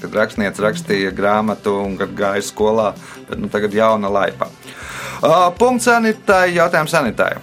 kad 0.03 0.17
rakstnieks 0.19 0.63
rakstīja 0.63 1.13
grāmatu 1.15 1.77
un 1.85 1.95
kad 2.01 2.15
gāja 2.19 2.43
skolā, 2.43 2.89
bet 3.29 3.39
nu, 3.39 3.51
tagad 3.53 3.75
jauna 3.75 4.11
laipa. 4.11 4.51
Uh, 5.23 5.47
punkts 5.59 5.87
Anitai, 5.89 6.57
jautājums 6.57 6.95
Anitai. 6.99 7.37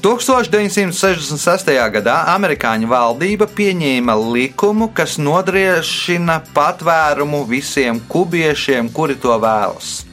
1966. 0.00 1.70
gadā 1.92 2.14
amerikāņu 2.32 2.88
valdība 2.88 3.44
pieņēma 3.52 4.14
likumu, 4.32 4.88
kas 4.96 5.18
nodriešina 5.20 6.38
patvērumu 6.56 7.42
visiem 7.48 8.00
kubiešiem, 8.08 8.88
kuri 8.96 9.18
to 9.20 9.36
vēlas. 9.42 10.06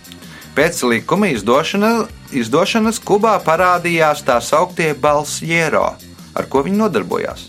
Pēc 0.58 0.82
likuma 0.90 1.30
izdošana, 1.32 1.92
izdošanas 2.36 3.00
Kubā 3.00 3.38
parādījās 3.46 4.26
tā 4.28 4.42
sauktie 4.44 4.90
balsjero, 4.98 5.94
ar 6.36 6.50
ko 6.52 6.66
viņi 6.68 6.82
nodarbojās. 6.82 7.46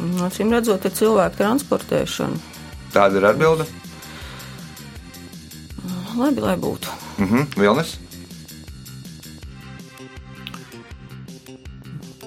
Nu, 0.00 0.26
Acīm 0.26 0.52
redzot, 0.52 0.84
ir 0.84 0.96
cilvēku 0.96 1.40
transportēšana. 1.40 2.36
Tāda 2.92 3.20
ir 3.20 3.30
atbilde. 3.32 3.66
labi, 6.18 6.40
lai 6.44 6.56
būtu. 6.56 6.88
Mhm, 7.20 7.52
Vilnis. 7.56 7.96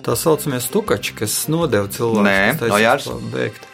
Tā 0.03 0.17
saucamie 0.19 0.59
stukači, 0.59 1.13
kas 1.15 1.45
nodeva 1.47 1.87
cilvēku. 1.87 2.25
Nē, 2.27 2.39
no 2.67 2.79
Jārs. 2.81 3.07
Bēgt. 3.31 3.69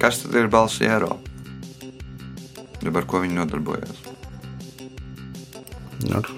Kas 0.00 0.22
tad 0.22 0.36
ir 0.36 0.48
balss 0.52 0.80
jēro? 0.80 1.18
Jeb 2.84 2.96
ar 2.96 3.06
ko 3.08 3.20
viņi 3.24 3.36
nodarbojas? 3.36 3.92
Ar 6.16 6.28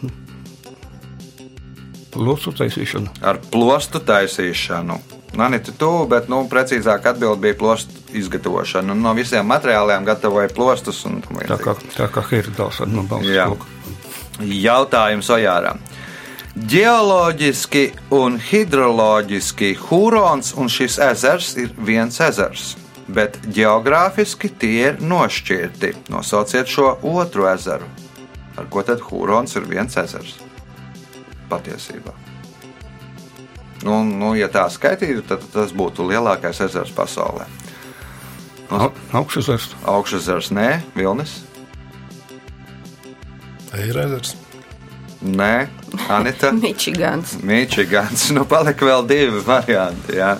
Lūdzu, 2.19 2.55
taisīšanu. 2.57 3.13
Ar 3.23 3.39
plostu 3.53 4.01
taisīšanu. 4.03 4.97
Nanita 5.39 5.75
tuvu, 5.77 6.07
bet 6.11 6.31
nu, 6.33 6.41
precīzāk 6.51 7.05
atbild 7.11 7.39
bija 7.43 7.55
plostu 7.59 8.17
izgatavošana. 8.17 8.95
Un 8.97 9.05
no 9.05 9.13
visiem 9.15 9.47
materiāliem 9.47 10.07
gatavoja 10.09 10.51
plostus. 10.55 11.05
un 11.07 11.21
tam 11.23 11.39
Tā 11.39 11.59
kā, 11.61 11.77
tā 11.95 12.09
kā 12.11 12.25
Hirdals 12.33 12.81
ar 12.83 12.91
no 12.91 13.05
balss. 13.07 13.29
Jautājums 14.41 15.31
Ojāram. 15.35 15.83
Geoloģiski 16.59 17.85
un 18.11 18.35
hidroloģiski 18.43 19.77
Hūrons 19.79 20.57
un 20.59 20.67
šis 20.67 20.97
ezers 21.05 21.53
ir 21.63 21.69
viens 21.87 22.17
ezers, 22.25 22.73
bet 23.07 23.37
geogrāfiski 23.55 24.51
tie 24.59 24.89
ir 24.89 24.99
nošķirti. 24.99 25.93
Nosauciet 26.11 26.67
šo 26.67 26.97
otru 27.07 27.47
ezeru. 27.53 27.87
Ar 28.59 28.67
ko 28.75 28.83
tad 28.83 29.05
Hūrons 29.07 29.55
ir 29.55 29.69
viens 29.71 29.95
ezers? 30.03 30.35
Patiesībā. 31.49 32.17
Nu, 33.87 34.01
nu, 34.03 34.33
ja 34.35 34.51
tā 34.51 34.67
skaitītu, 34.67 35.23
tad 35.31 35.47
tas 35.55 35.71
būtu 35.71 36.09
lielākais 36.11 36.59
ezers 36.67 36.91
pasaulē. 36.97 37.47
Au- 38.75 38.91
Augšezers. 39.23 39.77
Augšezers, 39.87 40.51
nē, 40.51 40.81
Vilnis. 40.99 41.39
Eirēzers. 43.79 44.35
Nē, 45.19 45.67
Anita. 46.09 46.53
Mičigans. 46.63 47.35
Mičigans. 47.43 48.29
Nu, 48.35 48.45
palika 48.47 48.87
vēl 48.87 49.07
divi 49.09 49.41
varianti. 49.43 50.15
Jā. 50.19 50.37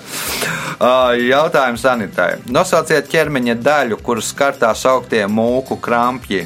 Jautājums 1.19 1.83
Anitai. 1.89 2.29
Nosauciet 2.47 3.09
ķermeņa 3.11 3.57
daļu, 3.59 3.97
kuras 4.03 4.29
skartā 4.31 4.71
sauktie 4.77 5.25
mūku 5.27 5.75
krampji. 5.83 6.45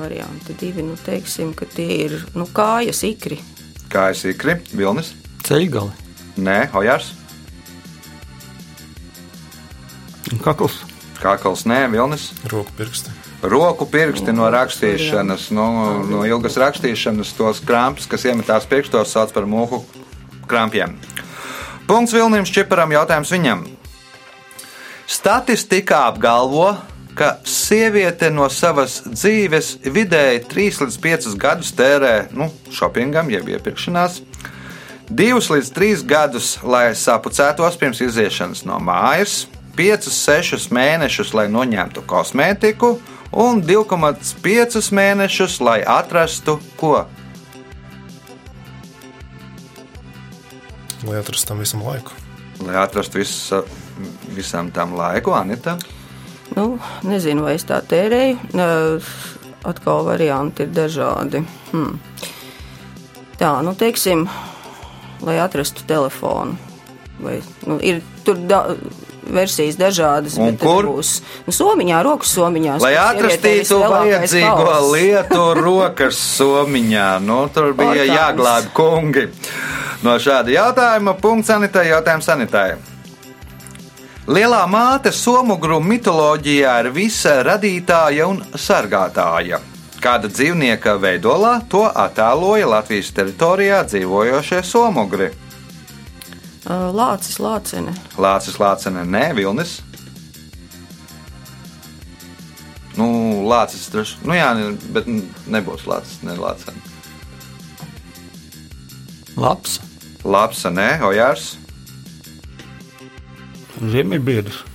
Varianti 0.00 0.56
divi, 0.60 0.84
nu 0.84 0.96
teiksim, 0.96 1.54
ka 1.56 1.68
tie 1.68 1.88
ir 2.06 2.14
nu, 2.36 2.46
kājas 2.56 3.02
ikri. 3.08 3.40
Kā 3.92 4.10
es 4.12 4.22
ikri, 4.28 4.58
Vilnis? 4.72 5.14
Ceļgali. 5.44 5.92
Nē, 6.40 6.58
Ojārs. 6.76 7.12
Kakls. 10.44 10.80
Kākals, 11.20 11.66
nē, 11.68 11.82
Vilnis. 11.92 12.30
Roku 12.48 12.72
pirksti. 12.78 13.19
Roku 13.40 13.86
pirksti 13.88 14.34
no 14.36 14.50
rakstīšanas, 14.52 15.48
no, 15.56 15.66
no 16.04 16.24
ilgas 16.28 16.58
rakstīšanas, 16.60 17.32
tos 17.38 17.62
krampus, 17.64 18.08
kas 18.10 18.26
iemetās 18.28 18.66
pirkstos, 18.68 19.14
sauc 19.14 19.32
par 19.32 19.48
mūku 19.48 19.80
krampjiem. 20.50 20.92
Punkts 21.88 22.12
Vilnim 22.12 22.44
Čiparam, 22.44 22.92
jautājums 22.92 23.32
viņam. 23.32 23.64
Statistikā 25.10 26.04
apgalvo, 26.10 26.74
ka 27.16 27.38
sieviete 27.48 28.28
no 28.30 28.44
savas 28.52 29.00
dzīves 29.08 29.78
vidēji 29.88 30.44
3 30.50 30.84
līdz 30.84 30.98
5 31.02 31.30
gadus 31.40 31.72
tērē 31.76 32.14
nu, 32.36 32.50
shoppingam, 32.70 33.32
jeb 33.32 33.48
iepirkšanās, 33.56 34.20
2 35.10 35.40
līdz 35.56 35.72
3 35.74 36.04
gadus, 36.06 36.52
lai 36.62 36.92
sapucētos 36.94 37.80
pirms 37.80 38.04
iziešanas 38.04 38.62
no 38.68 38.76
mājas, 38.84 39.46
5-6 39.80 40.68
mēnešus, 40.76 41.32
lai 41.34 41.48
noņemtu 41.50 42.04
kosmētiku, 42.06 42.98
un 43.32 43.62
2,5 43.62 44.90
mēnešus, 44.94 45.60
lai 45.60 45.80
atrastu 45.86 46.58
ko. 46.80 47.06
Lai 51.06 51.18
atrastu 51.20 51.52
tam 51.52 51.62
visam 51.62 51.84
laiku. 51.86 52.12
Lai 52.66 52.76
atrastu 52.76 53.22
visu, 53.22 53.62
visam 54.36 54.70
tam 54.70 54.94
laiku, 54.98 55.32
Anita. 55.32 55.78
Nu, 56.56 56.78
nezinu, 57.06 57.46
vai 57.46 57.54
es 57.56 57.64
tā 57.64 57.80
tērēju. 57.86 58.54
Nē, 58.58 58.70
Atkal 59.60 60.06
varianti 60.06 60.64
ir 60.64 60.70
dažādi. 60.72 61.42
Hmm. 61.68 61.98
Tā, 63.36 63.50
nu, 63.60 63.74
teiksim, 63.76 64.24
lai 65.20 65.36
atrastu 65.40 65.84
telefonu. 65.88 66.56
Vai, 67.20 67.42
nu, 67.68 67.76
ir 67.84 68.00
tur 68.24 68.40
da 68.48 68.62
versijas 69.22 69.76
dažādas. 69.80 70.36
Un 70.40 70.56
kur? 70.60 70.86
Būs, 70.88 71.20
nu, 71.46 71.54
somiņā, 71.54 72.02
rokas 72.06 72.34
somiņā. 72.36 72.78
Lai 72.82 72.94
atrastītu 73.00 73.80
vajadzīgo 73.82 74.76
lietu 74.92 75.42
rokas 75.58 76.20
somiņā, 76.38 77.08
nu, 77.24 77.42
tur 77.54 77.72
bija 77.78 78.04
Orkāns. 78.04 78.14
jāglābj 78.16 78.70
kungi. 78.76 79.26
No 80.02 80.16
šāda 80.16 80.54
jautājuma 80.54 81.16
punkts 81.20 81.52
sanitai, 81.52 81.90
jautājums 81.90 82.24
sanitai. 82.30 82.70
Lielā 84.30 84.62
māte 84.70 85.10
somugru 85.16 85.80
mitoloģijā 85.82 86.76
ir 86.84 86.88
visa 86.94 87.40
radītāja 87.42 88.28
un 88.30 88.42
sargātāja. 88.54 89.58
Kāda 90.00 90.30
dzīvnieka 90.32 90.94
veidolā 90.96 91.58
to 91.68 91.82
attēloja 91.88 92.68
Latvijas 92.70 93.10
teritorijā 93.16 93.82
dzīvojošie 93.90 94.62
somugri? 94.64 95.28
Lācis, 96.68 97.38
lācene. 97.40 97.94
Lācis, 98.20 98.58
Lācene, 98.60 99.06
nē, 99.08 99.30
Vilnis. 99.34 99.78
Nu, 102.98 103.06
Lācis, 103.48 103.88
droši. 103.92 104.18
Nu, 104.28 104.36
jā, 104.36 104.50
bet 104.92 105.08
nebūs 105.48 105.86
Lācis, 105.88 106.20
ne 106.26 106.36
Lācene. 106.36 106.76
Labs. 109.40 109.78
Labs, 110.24 110.64
nē, 110.68 110.90
Ojārs. 111.08 111.54
Ziemeļbiedrs. 113.80 114.69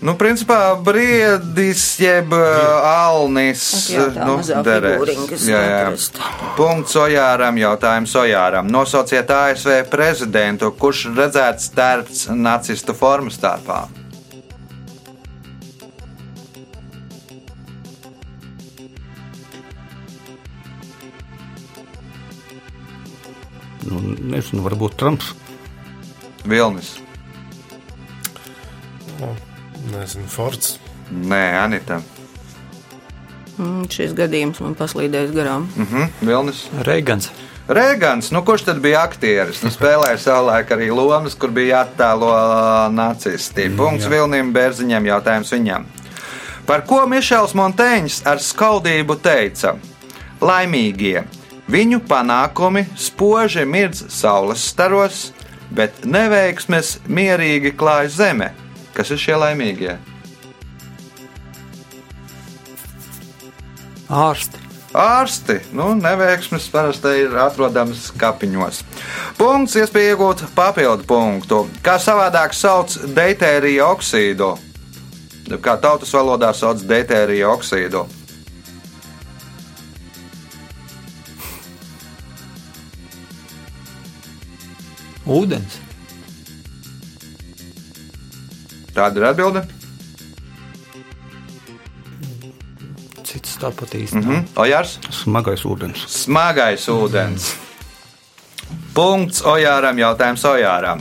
Nu, 0.00 0.14
principā 0.16 0.78
briedis 0.80 1.82
jeb 2.00 2.32
alnis. 2.32 3.62
Nu, 4.16 4.38
derēs. 4.64 5.42
Jā, 5.44 5.60
jā. 5.60 5.90
Punkts 6.56 6.96
Ojāram, 6.96 7.58
jautājums 7.60 8.14
Ojāram. 8.16 8.70
Nosauciet 8.72 9.28
ASV 9.28 9.82
prezidentu, 9.92 10.70
kurš 10.72 11.10
redzēts 11.18 11.68
tērps 11.76 12.30
nacistu 12.32 12.96
formas 12.96 13.36
starpā. 13.36 13.82
Nu, 23.84 24.00
nezinu, 24.32 24.64
varbūt 24.64 24.96
Trumps. 24.96 25.34
Vilnis. 26.48 26.94
Nu, 29.20 29.34
nezinu, 29.92 30.28
Fords. 30.28 30.78
Nē, 31.10 31.44
Anita. 31.64 32.00
Mm, 33.58 33.86
šis 33.92 34.12
gadījums 34.16 34.60
man 34.64 34.76
paslīdēs 34.78 35.32
garām. 35.36 35.68
Mhm, 35.76 36.12
Vilnis. 36.24 36.66
Reigans. 36.86 37.30
Rēgans, 37.70 38.32
nu 38.34 38.40
kurš 38.42 38.64
tad 38.66 38.80
bija 38.82 39.04
aktieris? 39.06 39.60
Nu, 39.62 39.70
spēlēja 39.70 40.16
savulaik 40.18 40.72
arī 40.74 40.88
lomas, 40.90 41.36
kur 41.38 41.52
bija 41.54 41.84
jāattēlo 41.84 42.30
ā, 42.34 42.88
nacisti. 42.90 43.68
Punkts 43.78 44.08
Vilnim 44.10 44.50
Bērziņam, 44.50 45.06
jautājums 45.06 45.52
viņam. 45.54 45.84
Par 46.66 46.82
ko 46.88 47.04
Mišels 47.06 47.54
Monteņš 47.54 48.24
ar 48.26 48.42
skaudību 48.42 49.14
teica? 49.22 49.76
Laimīgie, 50.42 51.22
viņu 51.70 52.00
panākumi 52.10 52.88
spoži 52.98 53.62
mirdz 53.68 54.02
saules 54.18 54.66
staros, 54.72 55.28
bet 55.70 56.02
neveiksmes 56.02 56.96
mierīgi 57.06 57.76
klāj 57.78 58.10
zeme. 58.16 58.50
Kas 59.00 59.08
ir 59.14 59.16
šie 59.16 59.32
laimīgie? 59.40 59.94
Ārsti. 64.12 64.60
Ārsti, 64.92 65.56
nu, 65.72 65.94
neveiksmes 65.96 66.66
parasti 66.68 67.14
ir 67.22 67.38
atrodams 67.40 68.10
kapiņos. 68.20 68.82
Punkts, 69.40 69.78
iespēja 69.80 70.12
iegūt 70.12 70.44
papildu 70.52 71.08
punktu. 71.08 71.62
Kā 71.80 71.96
savādāk 71.96 72.52
sauc 72.52 72.92
deutērija 73.16 73.88
oksīdu? 73.88 74.52
Kā 75.64 75.80
tautas 75.80 76.12
valodā 76.12 76.52
sauc 76.52 76.84
deutērija 76.84 77.48
oksīdu? 77.56 78.04
Ūdens. 85.24 85.86
Tāda 88.94 89.16
ir 89.20 89.24
atbilde. 89.30 89.62
Cits 93.24 93.56
tāpat. 93.62 93.94
Mhm. 93.94 94.30
Mm 94.30 94.44
Ojārs, 94.56 94.98
Smagais 95.14 95.62
ūdens. 95.64 96.06
smagais 96.08 96.88
ūdens. 96.88 97.54
Punkts 98.94 99.42
Ojāram, 99.42 99.96
jautājums 99.98 100.44
Ojāram. 100.44 101.00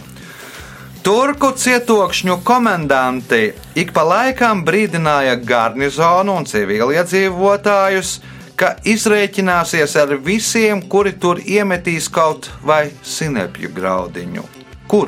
turku 1.04 1.52
cietokšņu 1.56 2.44
komendanti 2.44 3.54
ik 3.76 3.94
pa 3.94 4.02
laikam 4.04 4.66
brīdināja 4.66 5.36
garnizonu 5.46 6.36
un 6.38 6.46
civiliedzīvotājus, 6.46 8.20
ka 8.56 8.76
izrēķināsies 8.84 9.96
ar 10.02 10.18
visiem, 10.18 10.82
kuri 10.82 11.14
tur 11.14 11.38
iemetīs 11.40 12.10
kaut 12.12 12.50
vai 12.64 12.92
sinepju 13.04 13.70
graudiņu. 13.74 14.44
Kur? 14.88 15.08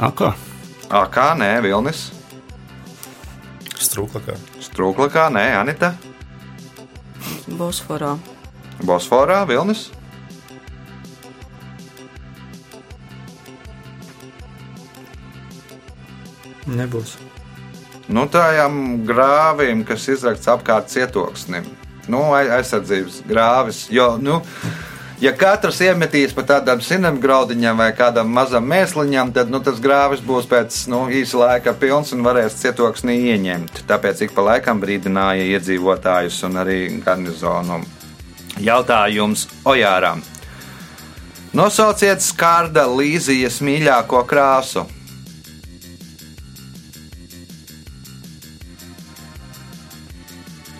Akā. 0.00 0.32
Akā, 0.88 1.26
nē, 1.36 1.50
Vilnis. 1.60 2.06
Strūklakā. 3.80 4.36
Strūklakā, 4.64 5.26
nē, 5.34 5.44
Anita. 5.60 5.92
Bosforā. 7.60 8.14
Bosforā, 8.80 9.42
Vilnis. 9.48 9.90
Nebūs. 16.70 17.16
Nu, 18.10 18.24
tādām 18.30 19.04
grāvīm, 19.06 19.84
kas 19.86 20.08
izrakts 20.10 20.48
apkārt 20.50 20.88
cietoksnim. 20.90 21.66
Nu, 22.10 22.24
ai- 22.34 22.48
aizsardzības 22.56 23.20
grāvis. 23.28 23.84
Jo, 23.92 24.16
nu, 24.18 24.40
ja 25.20 25.32
katrs 25.36 25.80
iemetīs 25.84 26.32
pa 26.36 26.44
tādam 26.48 26.80
sinam 26.84 27.20
graudiņam 27.20 27.80
vai 27.82 27.90
kādam 27.96 28.30
mazam 28.32 28.66
mēsliņam, 28.70 29.32
tad 29.36 29.52
nu, 29.52 29.60
tas 29.64 29.80
grāvis 29.82 30.22
būs 30.24 30.48
pēc 30.50 30.82
nu, 30.92 31.04
īsa 31.12 31.40
laika 31.42 31.74
pilns 31.76 32.14
un 32.16 32.24
varēs 32.26 32.58
cietoksnī 32.62 33.18
ieņemt. 33.34 33.84
Tāpēc 33.88 34.26
ik 34.26 34.36
pa 34.36 34.46
laikam 34.50 34.80
brīdināja 34.82 35.48
iedzīvotājus 35.56 36.42
un 36.48 36.60
arī 36.64 36.80
garnizonu. 37.04 37.82
Jautājums 38.60 39.46
Ojāram. 39.68 40.24
Nosauciet 41.56 42.22
skārda 42.22 42.84
līzijas 42.86 43.58
mīļāko 43.64 44.22
krāsu. 44.30 44.86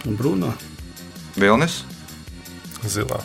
Brūnā. 0.07 0.55
Vilnis, 1.39 1.83
Zilā. 2.87 3.21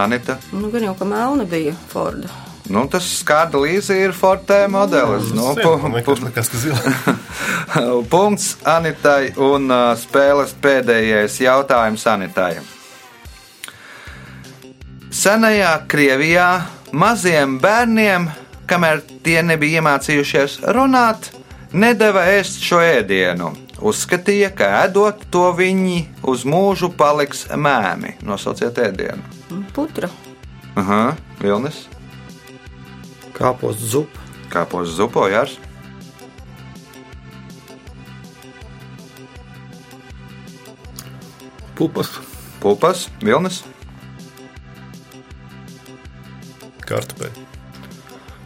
Anita. 0.00 0.38
Nu, 0.52 0.70
gan 0.72 0.88
jau, 0.88 0.94
ka 0.98 1.08
melna 1.08 1.46
bija 1.48 1.74
Forda. 1.90 2.30
Nu, 2.70 2.84
tas 2.86 3.06
skārda 3.18 3.58
līdzi 3.58 3.96
ir 4.04 4.12
Forte 4.14 4.60
modelis. 4.70 5.32
Nu, 5.34 5.48
pu, 5.58 5.72
Man 5.82 5.90
pu, 5.90 5.94
vienkārši 5.96 6.26
likās, 6.28 6.50
ka 6.52 6.60
zilā. 6.62 7.14
punkts 8.12 8.52
Anitai 8.68 9.32
un 9.42 9.66
uh, 9.70 9.88
spēles 9.98 10.54
pēdējais 10.62 11.40
jautājums 11.42 12.06
Anitai. 12.06 12.60
Senajā 15.10 15.72
Krievijā 15.90 16.46
maziem 16.94 17.58
bērniem, 17.58 18.28
kamēr 18.70 19.02
tie 19.26 19.40
nebija 19.42 19.80
iemācījušies 19.82 20.60
runāt, 20.76 21.32
nedeva 21.74 22.22
ēst 22.36 22.62
šo 22.62 22.78
ēdienu. 22.84 23.50
Uzskatīja, 23.80 24.52
ka 24.54 24.70
ēdot 24.84 25.26
to 25.34 25.48
viņi 25.58 26.04
uz 26.30 26.46
mūžu 26.46 26.92
paliks 26.94 27.48
mēmi. 27.50 28.18
Nosauciet 28.22 28.78
ēdienu. 28.78 29.39
Putra. 29.74 30.08
Aha, 30.76 31.16
Vilnis, 31.40 31.86
Kāpos 33.36 33.78
zupa. 33.80 34.18
kāpos 34.50 34.90
zupojārs. 34.98 35.56
Pupas. 41.74 42.08
Pupas, 42.60 43.08
Vilnis. 43.24 43.62
Kartupeļi. 46.84 47.46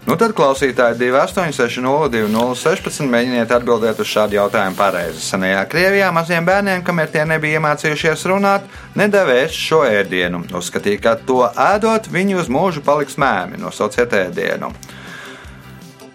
Nu 0.04 0.18
tad 0.20 0.34
klausītāji 0.36 0.98
28602016 1.00 3.06
mēģiniet 3.08 3.48
atbildēt 3.56 4.02
uz 4.04 4.08
šādu 4.10 4.36
jautājumu 4.36 4.76
pareizi. 4.76 5.22
Senajā 5.24 5.62
Krievijā 5.72 6.10
maziem 6.12 6.44
bērniem, 6.44 6.82
kamēr 6.84 7.08
tie 7.14 7.22
nebija 7.24 7.56
iemācījušies 7.58 8.26
runāt, 8.28 8.62
nedevēs 8.98 9.54
šo 9.54 9.82
ēdienu. 9.86 10.44
Uzskatīja, 10.54 11.00
ka 11.02 11.14
to 11.16 11.42
ēdot, 11.48 12.10
viņi 12.12 12.38
uz 12.40 12.50
mūžu 12.52 12.82
paliks 12.84 13.18
mēmi. 13.20 13.60
Nosauciet 13.62 14.12
ēdienu. 14.12 14.70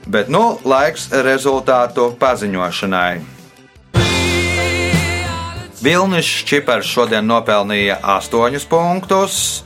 Bet 0.10 0.30
nu 0.32 0.58
laiks 0.66 1.10
rezultātu 1.14 2.12
paziņošanai. 2.20 3.20
Vilnis 5.80 6.28
Čipars 6.44 6.90
šodien 6.92 7.28
nopelnīja 7.30 8.02
8 8.04 8.66
punktus. 8.68 9.64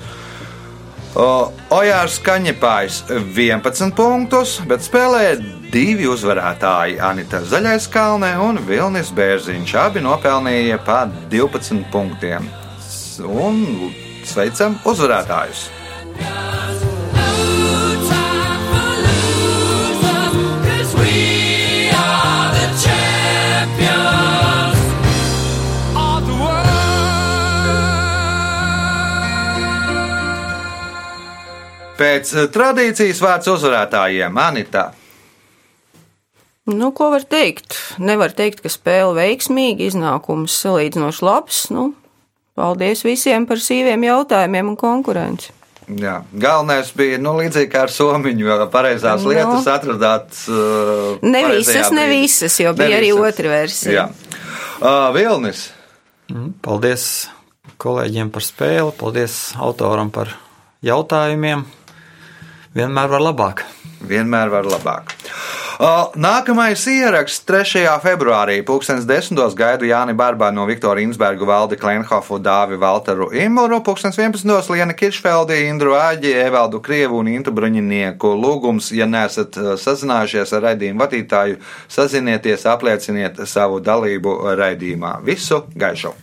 Ojārs 1.13 2.15
Kaņepājs 2.25 3.03
11 3.37 3.93
punktus, 3.93 4.55
bet 4.65 4.81
spēlēja 4.81 5.37
divi 5.73 6.07
uzvarētāji- 6.09 6.97
Anita 7.09 7.41
Zaļais 7.45 7.85
Kalne 7.93 8.33
un 8.41 8.57
Vilnis 8.65 9.11
Bērziņš. 9.13 9.75
Abi 9.77 10.01
nopelnīja 10.01 10.79
pa 10.85 11.05
12 11.29 11.85
punktiem. 11.91 12.49
Un 13.21 13.91
sveicam 14.25 14.79
uzvarētājus! 14.89 15.67
Pēc 31.93 32.31
tradīcijas 32.51 33.21
vārds 33.21 33.47
uzvarētājiem 33.53 34.37
Anita. 34.41 34.89
Nu, 36.65 36.89
ko 36.95 37.11
var 37.13 37.23
teikt? 37.29 37.75
Nevar 38.01 38.33
teikt, 38.33 38.63
ka 38.63 38.71
spēle 38.71 39.13
veiksmīga, 39.19 39.85
iznākums 39.85 40.55
salīdzinoši 40.63 41.23
labs. 41.27 41.65
Nu, 41.75 41.91
paldies 42.55 43.03
visiem 43.05 43.45
par 43.49 43.61
sīviem 43.61 44.05
jautājumiem 44.07 44.73
un 44.73 44.77
konkurenci. 44.79 45.51
Jā, 45.99 46.21
galvenais 46.39 46.93
bija 46.95 47.17
nu, 47.19 47.33
līdzīgi 47.41 47.67
kā 47.73 47.81
ar 47.83 47.91
somiņu, 47.91 48.45
jo 48.47 48.67
pareizās 48.71 49.23
Nu. 49.25 49.33
lietas 49.33 49.65
atradāt. 49.67 50.29
Uh, 50.47 51.17
Ne 51.21 51.41
visas, 51.49 51.91
ne 51.91 52.07
visas, 52.07 52.55
jo 52.59 52.71
bija 52.77 53.01
arī 53.01 53.11
otra 53.11 53.51
versija. 53.51 53.91
Jā. 53.91 54.05
Uh, 54.79 55.09
Vilnis. 55.15 55.71
Mm, 56.31 56.53
Paldies 56.63 57.27
kolēģiem 57.83 58.31
par 58.31 58.45
spēli, 58.47 58.93
paldies 58.95 59.35
autoram 59.59 60.09
par 60.09 60.31
jautājumiem. 60.87 61.65
Vienmēr 62.73 63.11
var 63.11 63.21
labāk. 63.21 63.65
Vienmēr 64.07 64.49
var 64.49 64.65
labāk. 64.65 65.11
Nākamais 65.79 66.83
ieraksts 66.85 67.41
3. 67.49 67.87
februārī. 68.03 68.59
Pūkstens 68.65 69.07
10. 69.09 69.39
gaidu 69.57 69.87
Jāni 69.89 70.13
Barbā 70.13 70.51
no 70.53 70.67
Viktora 70.69 71.01
Insberga, 71.01 71.45
Valdi 71.45 71.79
Klenhofu, 71.81 72.37
Dāvi 72.37 72.77
Valteru 72.77 73.31
Imuru. 73.33 73.81
Pūkstens 73.81 74.19
11. 74.19 74.69
Liena 74.69 74.93
Kiršfeldi, 74.93 75.63
Indru 75.71 75.95
Āģi, 75.97 76.35
Evaldu 76.45 76.81
Krievu 76.83 77.17
un 77.23 77.31
Intu 77.33 77.51
Bruņinieku. 77.51 78.35
Lūgums, 78.37 78.91
ja 78.93 79.09
neesat 79.09 79.57
sazinājušies 79.57 80.53
ar 80.53 80.67
raidījumu 80.69 81.01
vadītāju, 81.01 81.59
sazinieties, 81.89 82.67
aplieciniet 82.69 83.41
savu 83.49 83.81
dalību 83.81 84.37
raidījumā. 84.59 85.17
Visu 85.25 85.63
gaišu! 85.73 86.13